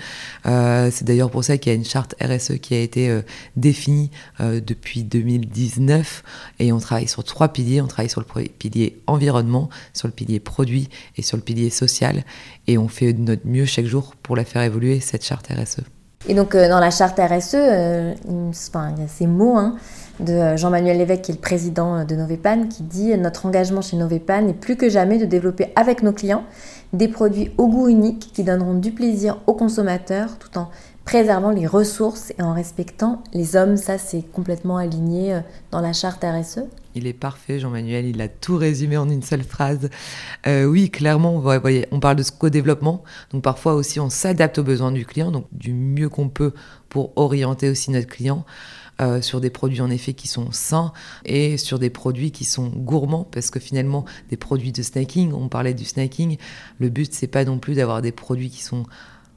Euh, 0.47 0.89
c'est 0.93 1.05
d'ailleurs 1.05 1.31
pour 1.31 1.43
ça 1.43 1.59
qu'il 1.59 1.73
y 1.73 1.75
a 1.75 1.77
une 1.77 1.85
charte 1.85 2.15
RSE 2.21 2.59
qui 2.59 2.75
a 2.75 2.79
été 2.79 3.11
euh, 3.11 3.23
définie 3.57 4.11
euh, 4.41 4.61
depuis 4.61 5.03
2019. 5.03 6.23
Et 6.61 6.73
on 6.73 6.79
travaille 6.79 7.09
sur 7.09 7.25
trois 7.25 7.49
piliers. 7.49 7.81
On 7.81 7.89
travaille 7.89 8.11
sur 8.11 8.23
le 8.25 8.45
pilier 8.45 9.03
environnement, 9.09 9.69
sur 9.95 10.07
le 10.07 10.13
pilier 10.13 10.39
produit 10.39 10.89
et 11.17 11.23
sur 11.23 11.37
le 11.37 11.43
pilier 11.43 11.71
social. 11.71 12.25
Et 12.69 12.79
on 12.79 12.87
fait 12.87 13.13
de 13.13 13.21
notre 13.21 13.47
mieux 13.47 13.67
chaque 13.67 13.87
jour 13.87 14.15
pour 14.23 14.37
la 14.37 14.45
faire 14.45 14.63
évoluer, 14.63 15.01
cette 15.01 15.25
charte 15.25 15.49
RSE. 15.49 15.83
Et 16.29 16.35
donc, 16.35 16.57
dans 16.57 16.79
la 16.79 16.91
charte 16.91 17.19
RSE, 17.19 17.55
il 17.55 19.01
y 19.01 19.05
a 19.05 19.09
ces 19.09 19.27
mots. 19.27 19.57
Hein, 19.57 19.77
de 20.21 20.33
euh, 20.33 20.57
Jean-Manuel 20.57 20.99
Lévesque, 20.99 21.23
qui 21.23 21.33
est 21.33 21.35
le 21.35 21.41
président 21.41 21.97
euh, 21.97 22.05
de 22.05 22.15
Novepan, 22.15 22.69
qui 22.69 22.83
dit 22.83 23.17
Notre 23.17 23.47
engagement 23.47 23.83
chez 23.83 23.97
Novepan 23.97 24.49
est 24.49 24.55
plus 24.55 24.77
que 24.77 24.89
jamais 24.89 25.19
de 25.19 25.25
développer 25.25 25.73
avec 25.77 26.03
nos 26.03 26.13
clients 26.13 26.45
des 26.93 27.09
produits 27.09 27.51
au 27.59 27.69
goût 27.69 27.89
unique 27.89 28.31
qui 28.33 28.45
donneront 28.45 28.75
du 28.75 28.93
plaisir 28.93 29.39
aux 29.47 29.55
consommateurs 29.55 30.39
tout 30.39 30.59
en 30.59 30.69
préservant 31.05 31.51
les 31.51 31.67
ressources 31.67 32.33
et 32.39 32.43
en 32.43 32.53
respectant 32.53 33.23
les 33.33 33.57
hommes. 33.57 33.77
Ça, 33.77 33.99
c'est 33.99 34.23
complètement 34.23 34.77
aligné 34.77 35.35
euh, 35.35 35.41
dans 35.71 35.81
la 35.81 35.93
charte 35.93 36.25
RSE. 36.25 36.61
Il 36.95 37.07
est 37.07 37.13
parfait, 37.13 37.59
Jean-Manuel, 37.59 38.07
il 38.07 38.21
a 38.21 38.29
tout 38.29 38.57
résumé 38.57 38.97
en 38.97 39.09
une 39.09 39.23
seule 39.23 39.43
phrase. 39.43 39.89
oui, 40.47 40.91
clairement, 40.91 41.39
vous 41.39 41.61
voyez, 41.61 41.87
on 41.91 42.01
parle 42.01 42.17
de 42.17 42.23
co-développement, 42.23 43.03
donc 43.31 43.43
parfois 43.43 43.75
aussi 43.75 44.01
on 44.01 44.11
s'adapte 44.11 44.59
aux 44.59 44.65
besoins 44.65 44.93
du 44.93 45.07
client, 45.07 45.31
donc 45.31 45.47
du 45.53 45.73
mieux 45.73 46.09
qu'on 46.09 46.29
peut 46.29 46.53
pour 46.89 47.13
orienter 47.17 47.71
aussi 47.71 47.91
notre 47.91 48.09
client. 48.09 48.45
Euh, 49.01 49.23
sur 49.23 49.41
des 49.41 49.49
produits 49.49 49.81
en 49.81 49.91
effet 49.91 50.13
qui 50.13 50.29
sont 50.29 50.53
sains 50.53 50.93
et 51.25 51.57
sur 51.57 51.79
des 51.79 51.89
produits 51.89 52.31
qui 52.31 52.45
sont 52.45 52.69
gourmands 52.69 53.25
parce 53.25 53.51
que 53.51 53.59
finalement 53.59 54.05
des 54.29 54.37
produits 54.37 54.71
de 54.71 54.83
snacking, 54.83 55.33
on 55.33 55.49
parlait 55.49 55.73
du 55.73 55.85
snacking, 55.85 56.37
le 56.79 56.89
but 56.91 57.13
c'est 57.13 57.27
pas 57.27 57.45
non 57.45 57.59
plus 57.59 57.75
d'avoir 57.75 58.03
des 58.03 58.13
produits 58.13 58.51
qui 58.51 58.63
sont 58.63 58.85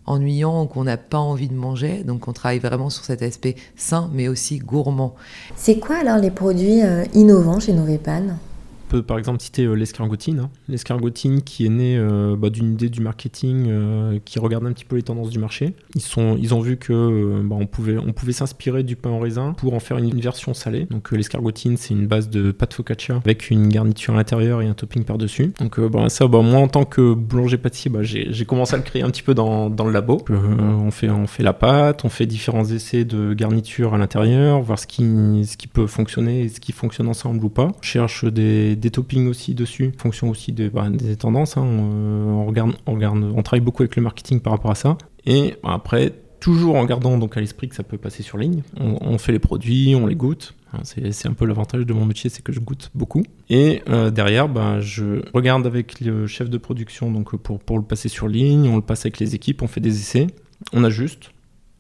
ennuyants 0.06 0.64
ou 0.64 0.66
qu'on 0.68 0.84
n'a 0.84 0.98
pas 0.98 1.18
envie 1.18 1.48
de 1.48 1.54
manger. 1.54 2.04
Donc 2.04 2.28
on 2.28 2.34
travaille 2.34 2.60
vraiment 2.60 2.90
sur 2.90 3.04
cet 3.04 3.22
aspect 3.22 3.56
sain 3.76 4.10
mais 4.14 4.28
aussi 4.28 4.60
gourmand. 4.60 5.16
C'est 5.56 5.80
quoi 5.80 5.98
alors 5.98 6.18
les 6.18 6.32
produits 6.32 6.84
euh, 6.84 7.04
innovants 7.14 7.60
chez 7.60 7.74
Novepan 7.74 8.38
peut 8.86 9.04
par 9.04 9.18
exemple 9.18 9.42
citer 9.42 9.66
euh, 9.66 9.74
l'escargotine. 9.74 10.40
Hein. 10.40 10.50
L'escargotine 10.68 11.42
qui 11.42 11.66
est 11.66 11.70
née 11.70 11.98
euh, 11.98 12.36
bah, 12.38 12.50
d'une 12.50 12.74
idée 12.74 12.90
du 12.90 13.02
marketing 13.02 13.66
euh, 13.68 14.20
qui 14.24 14.40
regarde 14.40 14.66
un 14.66 14.72
petit 14.72 14.86
peu 14.86 14.96
les 14.96 15.04
tendances 15.04 15.30
du 15.30 15.40
marché. 15.40 15.74
Ils, 15.96 16.02
sont, 16.02 16.38
ils 16.40 16.54
ont 16.54 16.62
vu 16.62 16.78
que 16.78 17.42
bah, 17.44 17.56
on 17.60 17.66
pouvait, 17.66 17.98
on 17.98 18.14
pouvait 18.14 18.32
s'inspirer 18.32 18.84
du 18.84 18.96
pain 18.96 19.10
au 19.10 19.20
raisin 19.20 19.54
pour 19.54 19.74
en 19.74 19.80
faire 19.80 19.98
une, 19.98 20.16
version 20.16 20.54
salée. 20.54 20.88
Donc 20.90 21.12
l'escargotine, 21.12 21.78
c'est 21.78 21.94
une 21.94 22.08
base 22.08 22.30
de 22.30 22.52
pâte 22.52 22.74
focaccia 22.74 23.16
avec 23.18 23.50
une 23.50 23.68
garniture 23.68 24.14
à 24.14 24.18
l'intérieur 24.18 24.62
et 24.62 24.68
un 24.68 24.74
topping 24.74 25.04
par-dessus. 25.04 25.52
Donc 25.60 25.80
bah, 25.80 26.10
ça, 26.10 26.28
moi 26.28 26.60
en 26.60 26.68
tant 26.68 26.86
que 26.86 27.14
boulanger 27.14 27.58
pâtissier, 27.58 27.92
j'ai 28.02 28.46
commencé 28.46 28.76
à 28.76 28.78
le 28.78 28.84
créer 28.84 29.04
un 29.04 29.10
petit 29.10 29.24
peu 29.24 29.34
dans, 29.34 29.70
dans 29.70 29.86
le 29.86 29.92
labo. 29.92 30.24
on, 30.30 30.90
fait, 30.92 31.10
on 31.10 31.28
fait 31.28 31.44
la 31.44 31.54
pâte, 31.54 32.06
on 32.06 32.10
fait 32.10 32.26
différents 32.26 32.66
essais 32.66 33.04
de 33.04 33.34
garniture 33.34 33.94
à 33.94 33.98
l'intérieur, 33.98 34.62
voir 34.62 34.80
ce 34.80 34.88
qui, 34.88 35.04
ce 35.46 35.58
qui 35.58 35.68
peut 35.68 35.88
fonctionner 35.88 36.44
et 36.44 36.50
ce 36.50 36.60
qui 36.60 36.72
fonctionne 36.72 37.08
ensemble 37.08 37.44
ou 37.44 37.50
pas. 37.50 37.68
On 37.78 37.82
cherche 37.82 38.26
des 38.26 38.75
des, 38.76 38.92
toppings 38.92 39.28
aussi 39.28 39.54
dessus, 39.54 39.92
fonction 39.98 40.30
aussi 40.30 40.52
bah, 40.52 40.90
des 40.90 41.16
tendances. 41.16 41.58
Hein. 41.58 41.64
On, 41.64 42.46
regarde, 42.46 42.74
on, 42.86 42.94
regarde, 42.94 43.24
on 43.24 43.42
travaille 43.44 43.64
beaucoup 43.64 43.84
avec 43.84 43.96
le 43.96 44.02
marketing 44.02 44.40
par 44.40 44.54
rapport 44.54 44.72
à 44.72 44.76
ça. 44.76 44.98
Et 45.26 45.56
bah, 45.64 45.72
après, 45.74 46.14
toujours 46.40 46.76
en 46.76 46.86
gardant 46.86 47.18
donc 47.18 47.38
à 47.38 47.40
l'esprit 47.40 47.70
que 47.70 47.76
ça 47.76 47.84
peut 47.84 47.98
passer 47.98 48.24
sur 48.24 48.38
ligne, 48.38 48.62
on, 48.80 49.18
fait 49.18 49.32
les 49.32 49.40
produits, 49.40 49.96
on 49.96 50.06
les 50.06 50.16
goûte. 50.16 50.54
C'est 50.84 51.28
un 51.28 51.34
peu 51.34 51.46
l'avantage 51.46 51.86
de 51.86 51.94
mon 51.94 52.06
métier, 52.06 52.30
c'est 52.30 52.44
que 52.44 52.52
je 52.52 52.60
goûte 52.60 52.92
beaucoup. 52.94 53.24
Et 53.50 53.82
euh, 53.90 54.12
derrière, 54.12 54.50
bah, 54.50 54.82
je 54.82 55.22
regarde 55.34 55.66
avec 55.66 56.02
le 56.02 56.28
chef 56.28 56.50
de 56.50 56.58
production 56.58 57.10
donc 57.12 57.36
pour, 57.38 57.60
pour 57.60 57.78
le 57.78 57.84
passer 57.84 58.10
sur 58.10 58.28
ligne, 58.28 58.68
on 58.68 58.76
le 58.76 58.82
passe 58.82 59.06
avec 59.06 59.20
les 59.20 59.36
équipes, 59.36 59.62
on 59.62 59.68
fait 59.68 59.80
des 59.80 60.00
essais, 60.00 60.28
on 60.74 60.84
ajuste. 60.84 61.32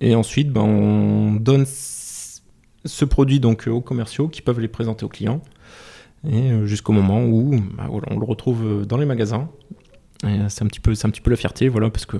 Et 0.01 0.15
ensuite, 0.15 0.55
on 0.57 1.33
donne 1.33 1.65
ce 1.67 3.05
produit 3.05 3.39
donc 3.39 3.67
aux 3.67 3.81
commerciaux 3.81 4.29
qui 4.29 4.41
peuvent 4.41 4.59
les 4.59 4.67
présenter 4.67 5.05
aux 5.05 5.09
clients 5.09 5.41
et 6.27 6.51
euh, 6.51 6.65
jusqu'au 6.65 6.93
moment 6.93 7.23
où 7.23 7.59
bah, 7.77 7.87
on 7.89 8.19
le 8.19 8.25
retrouve 8.25 8.65
euh, 8.65 8.85
dans 8.85 8.97
les 8.97 9.05
magasins. 9.05 9.49
Euh, 10.23 10.45
c'est 10.49 10.63
un 10.63 10.67
petit 10.67 10.79
peu, 10.79 10.95
c'est 10.95 11.07
un 11.07 11.09
petit 11.09 11.21
peu 11.21 11.29
la 11.29 11.37
fierté, 11.37 11.67
voilà, 11.69 11.89
parce 11.89 12.05
que 12.05 12.17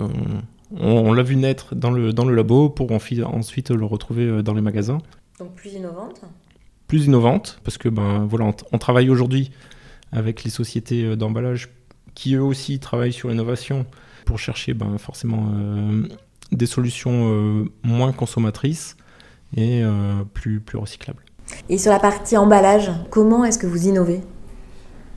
on, 0.76 1.12
l'a 1.12 1.22
vu 1.22 1.36
naître 1.36 1.74
dans 1.74 1.90
le 1.90 2.12
dans 2.12 2.24
le 2.24 2.34
labo 2.34 2.68
pour 2.68 2.90
ensuite 2.92 3.70
le 3.70 3.84
retrouver 3.84 4.42
dans 4.42 4.54
les 4.54 4.60
magasins. 4.60 4.98
Donc 5.38 5.54
plus 5.54 5.74
innovante. 5.74 6.22
Plus 6.88 7.06
innovante, 7.06 7.60
parce 7.64 7.78
que 7.78 7.88
ben 7.88 8.26
voilà, 8.26 8.52
on, 8.72 8.78
travaille 8.78 9.10
aujourd'hui 9.10 9.50
avec 10.12 10.44
les 10.44 10.50
sociétés 10.50 11.16
d'emballage 11.16 11.68
qui 12.14 12.34
eux 12.34 12.42
aussi 12.42 12.78
travaillent 12.78 13.12
sur 13.12 13.28
l'innovation 13.28 13.86
pour 14.24 14.38
chercher 14.38 14.74
ben, 14.74 14.98
forcément 14.98 15.52
des 16.52 16.66
solutions 16.66 17.64
moins 17.82 18.12
consommatrices 18.12 18.96
et 19.56 19.82
plus, 20.34 20.60
plus 20.60 20.78
recyclables. 20.78 21.25
Et 21.68 21.78
sur 21.78 21.92
la 21.92 21.98
partie 21.98 22.36
emballage, 22.36 22.90
comment 23.10 23.44
est-ce 23.44 23.58
que 23.58 23.66
vous 23.66 23.86
innovez? 23.86 24.20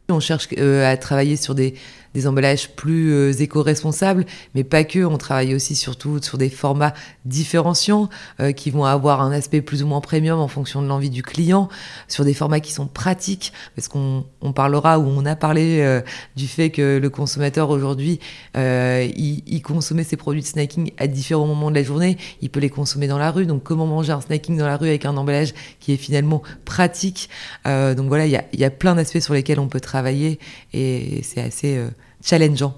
On 0.09 0.19
cherche 0.19 0.47
à 0.57 0.97
travailler 0.97 1.35
sur 1.35 1.53
des, 1.53 1.75
des 2.13 2.27
emballages 2.27 2.69
plus 2.69 3.11
euh, 3.11 3.31
éco-responsables, 3.31 4.25
mais 4.55 4.63
pas 4.63 4.83
que. 4.83 5.05
On 5.05 5.17
travaille 5.17 5.53
aussi 5.53 5.75
surtout 5.75 6.21
sur 6.21 6.37
des 6.37 6.49
formats 6.49 6.93
différenciants 7.25 8.09
euh, 8.39 8.51
qui 8.51 8.71
vont 8.71 8.85
avoir 8.85 9.21
un 9.21 9.31
aspect 9.31 9.61
plus 9.61 9.83
ou 9.83 9.87
moins 9.87 10.01
premium 10.01 10.39
en 10.39 10.47
fonction 10.47 10.81
de 10.81 10.87
l'envie 10.87 11.09
du 11.09 11.23
client, 11.23 11.69
sur 12.07 12.25
des 12.25 12.33
formats 12.33 12.59
qui 12.59 12.73
sont 12.73 12.87
pratiques, 12.87 13.53
parce 13.75 13.87
qu'on 13.87 14.25
on 14.41 14.53
parlera 14.53 14.99
ou 14.99 15.07
on 15.07 15.25
a 15.25 15.35
parlé 15.35 15.79
euh, 15.81 16.01
du 16.35 16.47
fait 16.47 16.69
que 16.69 16.97
le 16.97 17.09
consommateur 17.09 17.69
aujourd'hui, 17.69 18.19
il, 18.55 19.43
il, 19.45 19.61
consommait 19.61 20.03
ses 20.03 20.17
produits 20.17 20.41
de 20.41 20.47
snacking 20.47 20.91
à 20.97 21.07
différents 21.07 21.45
moments 21.45 21.69
de 21.69 21.75
la 21.75 21.83
journée. 21.83 22.17
Il 22.41 22.49
peut 22.49 22.59
les 22.59 22.69
consommer 22.69 23.07
dans 23.07 23.17
la 23.17 23.31
rue. 23.31 23.45
Donc 23.45 23.63
comment 23.63 23.85
manger 23.85 24.11
un 24.11 24.21
snacking 24.21 24.57
dans 24.57 24.65
la 24.65 24.77
rue 24.77 24.87
avec 24.87 25.05
un 25.05 25.15
emballage 25.15 25.53
qui 25.79 25.93
est 25.93 25.97
finalement 25.97 26.41
pratique. 26.65 27.29
donc 27.65 28.07
voilà, 28.07 28.25
il 28.25 28.59
y 28.59 28.65
a, 28.65 28.69
plein 28.69 28.95
d'aspects 28.95 29.19
sur 29.19 29.33
lesquels 29.33 29.59
on 29.59 29.67
peut 29.67 29.79
travailler 29.79 30.39
et 30.73 31.21
c'est 31.23 31.41
assez 31.41 31.79
challengeant. 32.23 32.73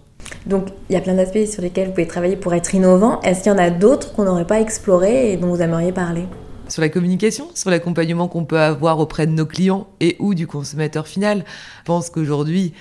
Donc, 0.46 0.68
il 0.90 0.94
y 0.94 0.96
a 0.96 1.02
plein 1.02 1.16
d'aspects 1.16 1.46
sur 1.46 1.62
lesquels 1.62 1.88
vous 1.88 1.94
pouvez 1.94 2.08
travailler 2.08 2.36
pour 2.36 2.54
être 2.54 2.74
innovant. 2.74 3.20
Est-ce 3.22 3.44
qu'il 3.44 3.52
y 3.52 3.56
en 3.56 3.58
a 3.58 3.70
d'autres 3.70 4.14
qu'on 4.14 4.24
n'aurait 4.24 4.48
pas 4.48 4.62
explorés 4.62 5.34
et 5.34 5.38
dont 5.38 5.48
vous 5.48 5.62
aimeriez 5.62 5.92
parler? 5.92 6.26
Sur 6.68 6.82
la 6.82 6.90
communication, 6.90 7.50
sur 7.54 7.70
l'accompagnement 7.70 8.28
qu'on 8.28 8.46
peut 8.46 8.60
avoir 8.60 9.00
auprès 9.00 9.28
de 9.28 9.32
nos 9.32 9.46
clients 9.46 9.88
et 10.00 10.16
ou 10.20 10.34
du 10.34 10.48
consommateur 10.48 11.08
final. 11.08 11.44
Je 11.80 11.86
pense 11.86 12.10
qu'aujourd'hui, 12.10 12.74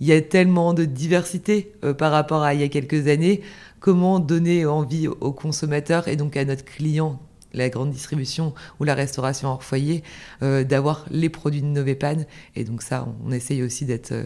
il 0.00 0.06
y 0.06 0.12
a 0.12 0.20
tellement 0.20 0.74
de 0.74 0.84
diversité 0.84 1.72
euh, 1.84 1.94
par 1.94 2.12
rapport 2.12 2.42
à 2.42 2.54
il 2.54 2.60
y 2.60 2.64
a 2.64 2.68
quelques 2.68 3.08
années. 3.08 3.40
Comment 3.80 4.18
donner 4.20 4.66
envie 4.66 5.08
aux 5.08 5.32
consommateurs 5.32 6.08
et 6.08 6.16
donc 6.16 6.36
à 6.36 6.44
notre 6.44 6.64
client, 6.64 7.18
la 7.54 7.68
grande 7.68 7.90
distribution 7.90 8.52
ou 8.80 8.84
la 8.84 8.94
restauration 8.94 9.48
hors 9.48 9.62
foyer, 9.62 10.02
euh, 10.42 10.62
d'avoir 10.62 11.06
les 11.10 11.28
produits 11.28 11.62
de 11.62 11.66
Novepan. 11.66 12.26
Et 12.54 12.64
donc 12.64 12.82
ça, 12.82 13.08
on 13.26 13.32
essaye 13.32 13.62
aussi 13.62 13.86
d'être... 13.86 14.12
Euh, 14.12 14.24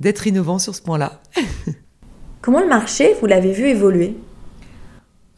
d'être 0.00 0.26
innovant 0.26 0.58
sur 0.58 0.74
ce 0.74 0.82
point-là. 0.82 1.20
Comment 2.40 2.60
le 2.60 2.68
marché, 2.68 3.14
vous 3.20 3.26
l'avez 3.26 3.52
vu 3.52 3.68
évoluer? 3.68 4.16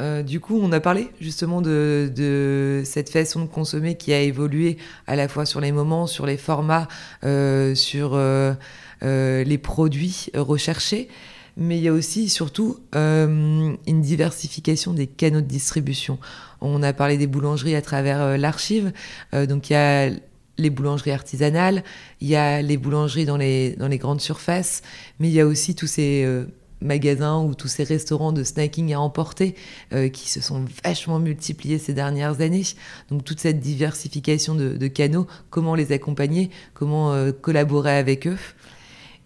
Euh, 0.01 0.23
du 0.23 0.40
coup, 0.40 0.59
on 0.62 0.73
a 0.73 0.81
parlé 0.81 1.09
justement 1.20 1.61
de, 1.61 2.83
cette 2.85 3.11
façon 3.11 3.42
de 3.42 3.46
consommer 3.46 3.96
qui 3.96 4.12
a 4.12 4.20
évolué 4.20 4.79
à 5.07 5.14
la 5.14 5.29
fois 5.29 5.44
sur 5.44 5.61
les 5.61 5.73
moments, 5.73 6.07
sur 6.07 6.27
les 6.27 6.38
formats, 6.38 6.88
euh, 7.25 7.75
sur 7.75 8.12
euh, 8.14 8.55
les 9.03 9.59
produits 9.59 10.29
recherchés, 10.35 11.09
mais 11.57 11.77
il 11.77 11.83
y 11.83 11.88
a 11.88 11.92
aussi 11.92 12.29
surtout 12.31 12.79
une 12.94 13.77
diversification 13.87 14.94
des 14.94 15.07
canaux 15.07 15.42
de 15.42 15.46
distribution. 15.46 16.18
On 16.62 16.83
a 16.83 16.92
parlé 16.92 17.18
des 17.18 17.27
boulangeries 17.27 17.75
à 17.75 17.83
travers 17.83 18.38
l'archive, 18.38 18.92
donc 19.33 19.68
il 19.68 19.75
y 19.75 19.77
a 19.77 20.11
les 20.58 20.70
boulangeries 20.70 21.12
artisanales, 21.12 21.82
il 22.20 22.28
y 22.28 22.36
a 22.36 22.62
les 22.62 22.76
boulangeries 22.76 23.24
dans 23.24 23.36
les, 23.36 23.76
dans 23.76 23.88
les 23.88 23.98
grandes 23.98 24.20
surfaces, 24.20 24.82
mais 25.18 25.28
il 25.28 25.34
y 25.34 25.40
a 25.40 25.46
aussi 25.46 25.74
tous 25.74 25.86
ces 25.86 26.24
euh, 26.24 26.44
magasins 26.80 27.42
ou 27.42 27.54
tous 27.54 27.68
ces 27.68 27.84
restaurants 27.84 28.32
de 28.32 28.44
snacking 28.44 28.92
à 28.92 29.00
emporter 29.00 29.54
euh, 29.92 30.08
qui 30.08 30.28
se 30.28 30.40
sont 30.40 30.64
vachement 30.84 31.18
multipliés 31.18 31.78
ces 31.78 31.94
dernières 31.94 32.40
années. 32.40 32.64
Donc 33.10 33.24
toute 33.24 33.40
cette 33.40 33.60
diversification 33.60 34.54
de, 34.54 34.86
canaux, 34.88 35.26
comment 35.50 35.74
les 35.74 35.92
accompagner, 35.92 36.50
comment 36.74 37.12
euh, 37.12 37.32
collaborer 37.32 37.96
avec 37.96 38.26
eux. 38.26 38.38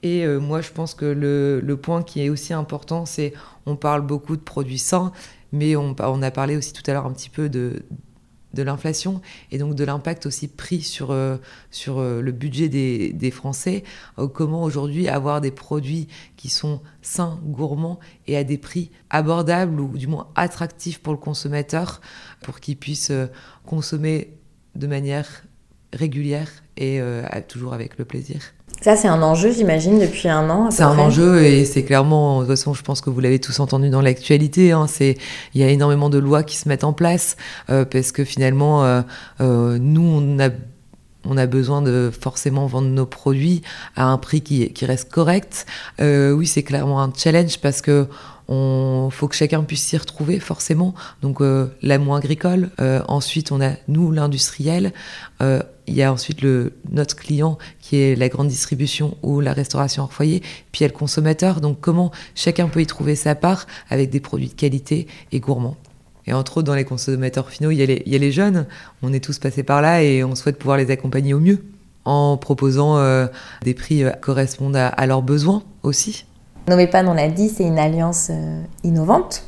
Et 0.03 0.27
moi, 0.27 0.61
je 0.61 0.71
pense 0.71 0.93
que 0.93 1.07
le, 1.07 1.61
le, 1.61 1.77
point 1.79 2.03
qui 2.03 2.21
est 2.21 2.29
aussi 2.29 2.53
important, 2.53 3.07
c'est 3.07 3.33
on 3.65 3.75
parle 3.75 4.03
beaucoup 4.03 4.37
de 4.37 4.43
produits 4.43 4.77
sains, 4.79 5.13
mais 5.51 5.77
on, 5.77 5.97
on 5.99 6.21
a 6.21 6.31
parlé 6.31 6.59
aussi 6.59 6.75
tout 6.75 6.83
à 6.87 6.93
l'heure 6.93 7.07
un 7.07 7.13
petit 7.15 7.31
peu 7.31 7.49
de, 7.49 7.85
de 8.55 8.63
l'inflation 8.63 9.21
et 9.51 9.59
donc 9.59 9.75
de 9.75 9.85
l'impact 9.85 10.27
aussi 10.27 10.49
pris 10.49 10.81
sur, 10.81 11.11
euh, 11.11 11.37
sur 11.71 11.99
euh, 11.99 12.21
le 12.21 12.33
budget 12.33 12.69
des, 12.69 13.13
des 13.13 13.31
Français. 13.31 13.85
Euh, 14.19 14.29
comment 14.29 14.63
aujourd'hui 14.63 15.09
avoir 15.09 15.41
des 15.41 15.51
produits 15.51 16.09
qui 16.37 16.49
sont 16.49 16.81
sains, 17.03 17.41
gourmands 17.45 17.99
et 18.27 18.37
à 18.37 18.45
des 18.45 18.59
prix 18.59 18.91
abordables 19.11 19.81
ou 19.81 19.99
du 19.99 20.07
moins 20.07 20.29
attractifs 20.35 21.01
pour 21.01 21.13
le 21.13 21.19
consommateur 21.19 22.01
pour 22.43 22.61
qu'il 22.61 22.77
puisse 22.77 23.13
consommer 23.67 24.39
de 24.75 24.87
manière 24.87 25.45
régulière 25.93 26.64
et 26.77 27.01
toujours 27.49 27.75
avec 27.75 27.99
le 27.99 28.05
plaisir. 28.05 28.41
Ça, 28.85 28.97
c'est 28.97 29.09
un 29.09 29.23
enjeu, 29.23 29.51
j'imagine, 29.51 29.99
depuis 29.99 30.29
un 30.29 30.51
an. 30.51 30.71
C'est 30.71 30.83
un 30.83 30.99
enjeu 30.99 31.43
et 31.43 31.65
c'est 31.65 31.85
clairement, 31.85 32.41
de 32.41 32.47
toute 32.47 32.57
façon, 32.57 32.75
je 32.75 32.83
pense 32.83 33.01
que 33.01 33.09
vous 33.09 33.19
l'avez 33.21 33.39
tous 33.39 33.59
entendu 33.61 33.89
dans 33.89 34.03
l'actualité. 34.03 34.73
Hein, 34.73 34.87
c'est, 34.89 35.17
il 35.55 35.61
y 35.63 35.65
a 35.65 35.69
énormément 35.69 36.11
de 36.11 36.19
lois 36.19 36.43
qui 36.43 36.57
se 36.57 36.69
mettent 36.69 36.85
en 36.85 36.93
place 36.93 37.39
euh, 37.71 37.87
parce 37.87 38.13
que 38.13 38.25
finalement, 38.25 38.85
euh, 38.85 39.01
euh, 39.41 39.79
nous, 39.81 40.03
on 40.03 40.39
a 40.39 40.51
on 41.27 41.39
a 41.39 41.47
besoin 41.47 41.81
de 41.81 42.11
forcément 42.13 42.67
vendre 42.67 42.89
nos 42.89 43.07
produits 43.07 43.63
à 43.97 44.05
un 44.05 44.19
prix 44.19 44.43
qui, 44.43 44.71
qui 44.75 44.85
reste 44.85 45.11
correct. 45.11 45.65
oui, 45.99 46.47
c'est 46.47 46.63
clairement 46.63 47.01
un 47.01 47.11
challenge 47.17 47.57
parce 47.61 47.81
que 47.81 48.07
on 48.49 49.09
faut 49.11 49.29
que 49.29 49.35
chacun 49.35 49.63
puisse 49.63 49.83
s'y 49.83 49.97
retrouver 49.97 50.41
forcément. 50.41 50.95
Donc 51.23 51.41
euh, 51.41 51.69
l'amour 51.83 52.17
agricole. 52.17 52.71
Euh, 52.81 53.03
ensuite, 53.09 53.53
on 53.53 53.61
a 53.61 53.73
nous 53.89 54.11
l'industriel. 54.13 54.93
Euh, 55.41 55.63
il 55.87 55.95
y 55.95 56.03
a 56.03 56.13
ensuite 56.13 56.43
le 56.43 56.73
notre 56.91 57.17
client 57.17 57.59
qui 57.81 57.97
est 57.97 58.17
la 58.17 58.29
grande 58.29 58.49
distribution 58.49 59.17
ou 59.23 59.41
la 59.41 59.53
restauration 59.53 60.03
hors 60.03 60.13
foyer. 60.13 60.41
Puis 60.73 60.81
il 60.81 60.83
y 60.83 60.85
a 60.85 60.89
le 60.89 60.95
consommateur. 60.95 61.61
Donc 61.61 61.81
comment 61.81 62.11
chacun 62.35 62.69
peut 62.69 62.81
y 62.81 62.87
trouver 62.87 63.17
sa 63.17 63.35
part 63.35 63.67
avec 63.89 64.11
des 64.11 64.21
produits 64.21 64.49
de 64.49 64.55
qualité 64.55 65.07
et 65.33 65.41
gourmands. 65.41 65.77
Et 66.27 66.33
entre 66.33 66.59
autres, 66.59 66.67
dans 66.67 66.75
les 66.75 66.85
consommateurs 66.85 67.51
finaux, 67.51 67.71
il 67.71 67.77
y, 67.77 67.83
a 67.83 67.87
les, 67.87 68.03
il 68.07 68.13
y 68.13 68.17
a 68.17 68.19
les 68.19 68.33
jeunes. 68.33 68.67
On 69.03 69.13
est 69.13 69.21
tous 69.23 69.39
passés 69.39 69.63
par 69.63 69.83
là 69.83 70.03
et 70.03 70.25
on 70.25 70.35
souhaite 70.35 70.59
pouvoir 70.59 70.79
les 70.79 70.91
accompagner 70.91 71.35
au 71.35 71.41
mieux 71.41 71.63
en 72.07 72.39
proposant 72.39 72.99
des 73.63 73.75
prix 73.75 74.05
qui 74.05 74.21
correspondent 74.21 74.77
à 74.77 75.07
leurs 75.07 75.23
besoins 75.23 75.63
aussi. 75.83 76.27
Novepan, 76.69 77.07
on 77.07 77.15
l'a 77.15 77.29
dit, 77.29 77.51
c'est 77.51 77.65
une 77.65 77.79
alliance 77.79 78.29
euh, 78.31 78.63
innovante. 78.85 79.45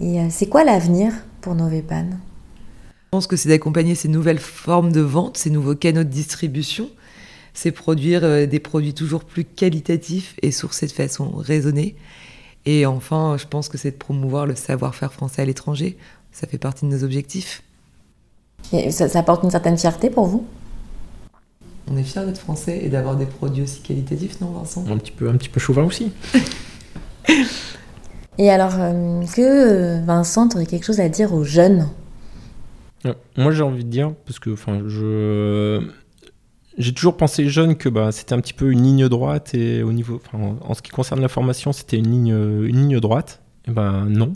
Et 0.00 0.20
euh, 0.20 0.26
c'est 0.30 0.46
quoi 0.46 0.64
l'avenir 0.64 1.12
pour 1.42 1.54
Novepan 1.54 2.06
Je 2.10 3.10
pense 3.10 3.26
que 3.26 3.36
c'est 3.36 3.50
d'accompagner 3.50 3.94
ces 3.94 4.08
nouvelles 4.08 4.38
formes 4.38 4.90
de 4.90 5.02
vente, 5.02 5.36
ces 5.36 5.50
nouveaux 5.50 5.74
canaux 5.74 6.04
de 6.04 6.08
distribution. 6.08 6.88
C'est 7.52 7.72
produire 7.72 8.24
euh, 8.24 8.46
des 8.46 8.60
produits 8.60 8.94
toujours 8.94 9.24
plus 9.24 9.44
qualitatifs 9.44 10.36
et 10.40 10.50
sourcés 10.50 10.86
de 10.86 10.92
façon 10.92 11.32
raisonnée. 11.36 11.96
Et 12.64 12.86
enfin, 12.86 13.36
je 13.38 13.46
pense 13.46 13.68
que 13.68 13.76
c'est 13.76 13.90
de 13.90 13.96
promouvoir 13.96 14.46
le 14.46 14.54
savoir-faire 14.54 15.12
français 15.12 15.42
à 15.42 15.44
l'étranger. 15.44 15.98
Ça 16.32 16.46
fait 16.46 16.58
partie 16.58 16.86
de 16.86 16.90
nos 16.90 17.04
objectifs. 17.04 17.62
ça, 18.90 19.08
ça 19.08 19.18
apporte 19.18 19.44
une 19.44 19.50
certaine 19.50 19.76
fierté 19.76 20.08
pour 20.08 20.26
vous? 20.26 20.46
On 21.90 21.96
est 21.96 22.02
fiers 22.02 22.24
d'être 22.24 22.38
français 22.38 22.80
et 22.82 22.88
d'avoir 22.88 23.16
des 23.16 23.26
produits 23.26 23.62
aussi 23.62 23.80
qualitatifs, 23.80 24.40
non 24.40 24.50
Vincent? 24.50 24.84
Un 24.88 24.96
petit 24.98 25.12
peu, 25.12 25.28
un 25.28 25.36
petit 25.36 25.48
peu 25.48 25.60
chauvin 25.60 25.84
aussi. 25.84 26.12
et 28.38 28.50
alors, 28.50 28.74
euh, 28.78 29.20
est-ce 29.22 29.36
que 29.36 29.42
euh, 29.42 30.00
Vincent, 30.04 30.48
aurait 30.54 30.66
quelque 30.66 30.84
chose 30.84 31.00
à 31.00 31.08
dire 31.08 31.32
aux 31.32 31.44
jeunes? 31.44 31.88
Euh, 33.06 33.14
Moi, 33.36 33.52
j'ai 33.52 33.62
envie 33.62 33.84
de 33.84 33.90
dire, 33.90 34.12
parce 34.26 34.38
que 34.38 34.50
enfin, 34.50 34.82
je 34.86 35.82
j'ai 36.76 36.94
toujours 36.94 37.16
pensé 37.16 37.48
jeune 37.48 37.76
que 37.76 37.88
bah, 37.88 38.12
c'était 38.12 38.34
un 38.34 38.40
petit 38.40 38.52
peu 38.52 38.70
une 38.70 38.82
ligne 38.84 39.08
droite 39.08 39.52
et 39.54 39.82
au 39.82 39.92
niveau, 39.92 40.20
en 40.32 40.74
ce 40.74 40.82
qui 40.82 40.92
concerne 40.92 41.20
la 41.20 41.26
formation, 41.26 41.72
c'était 41.72 41.96
une 41.96 42.08
ligne, 42.08 42.28
une 42.68 42.76
ligne 42.76 43.00
droite. 43.00 43.42
Et 43.68 43.72
ben 43.72 44.06
non. 44.06 44.32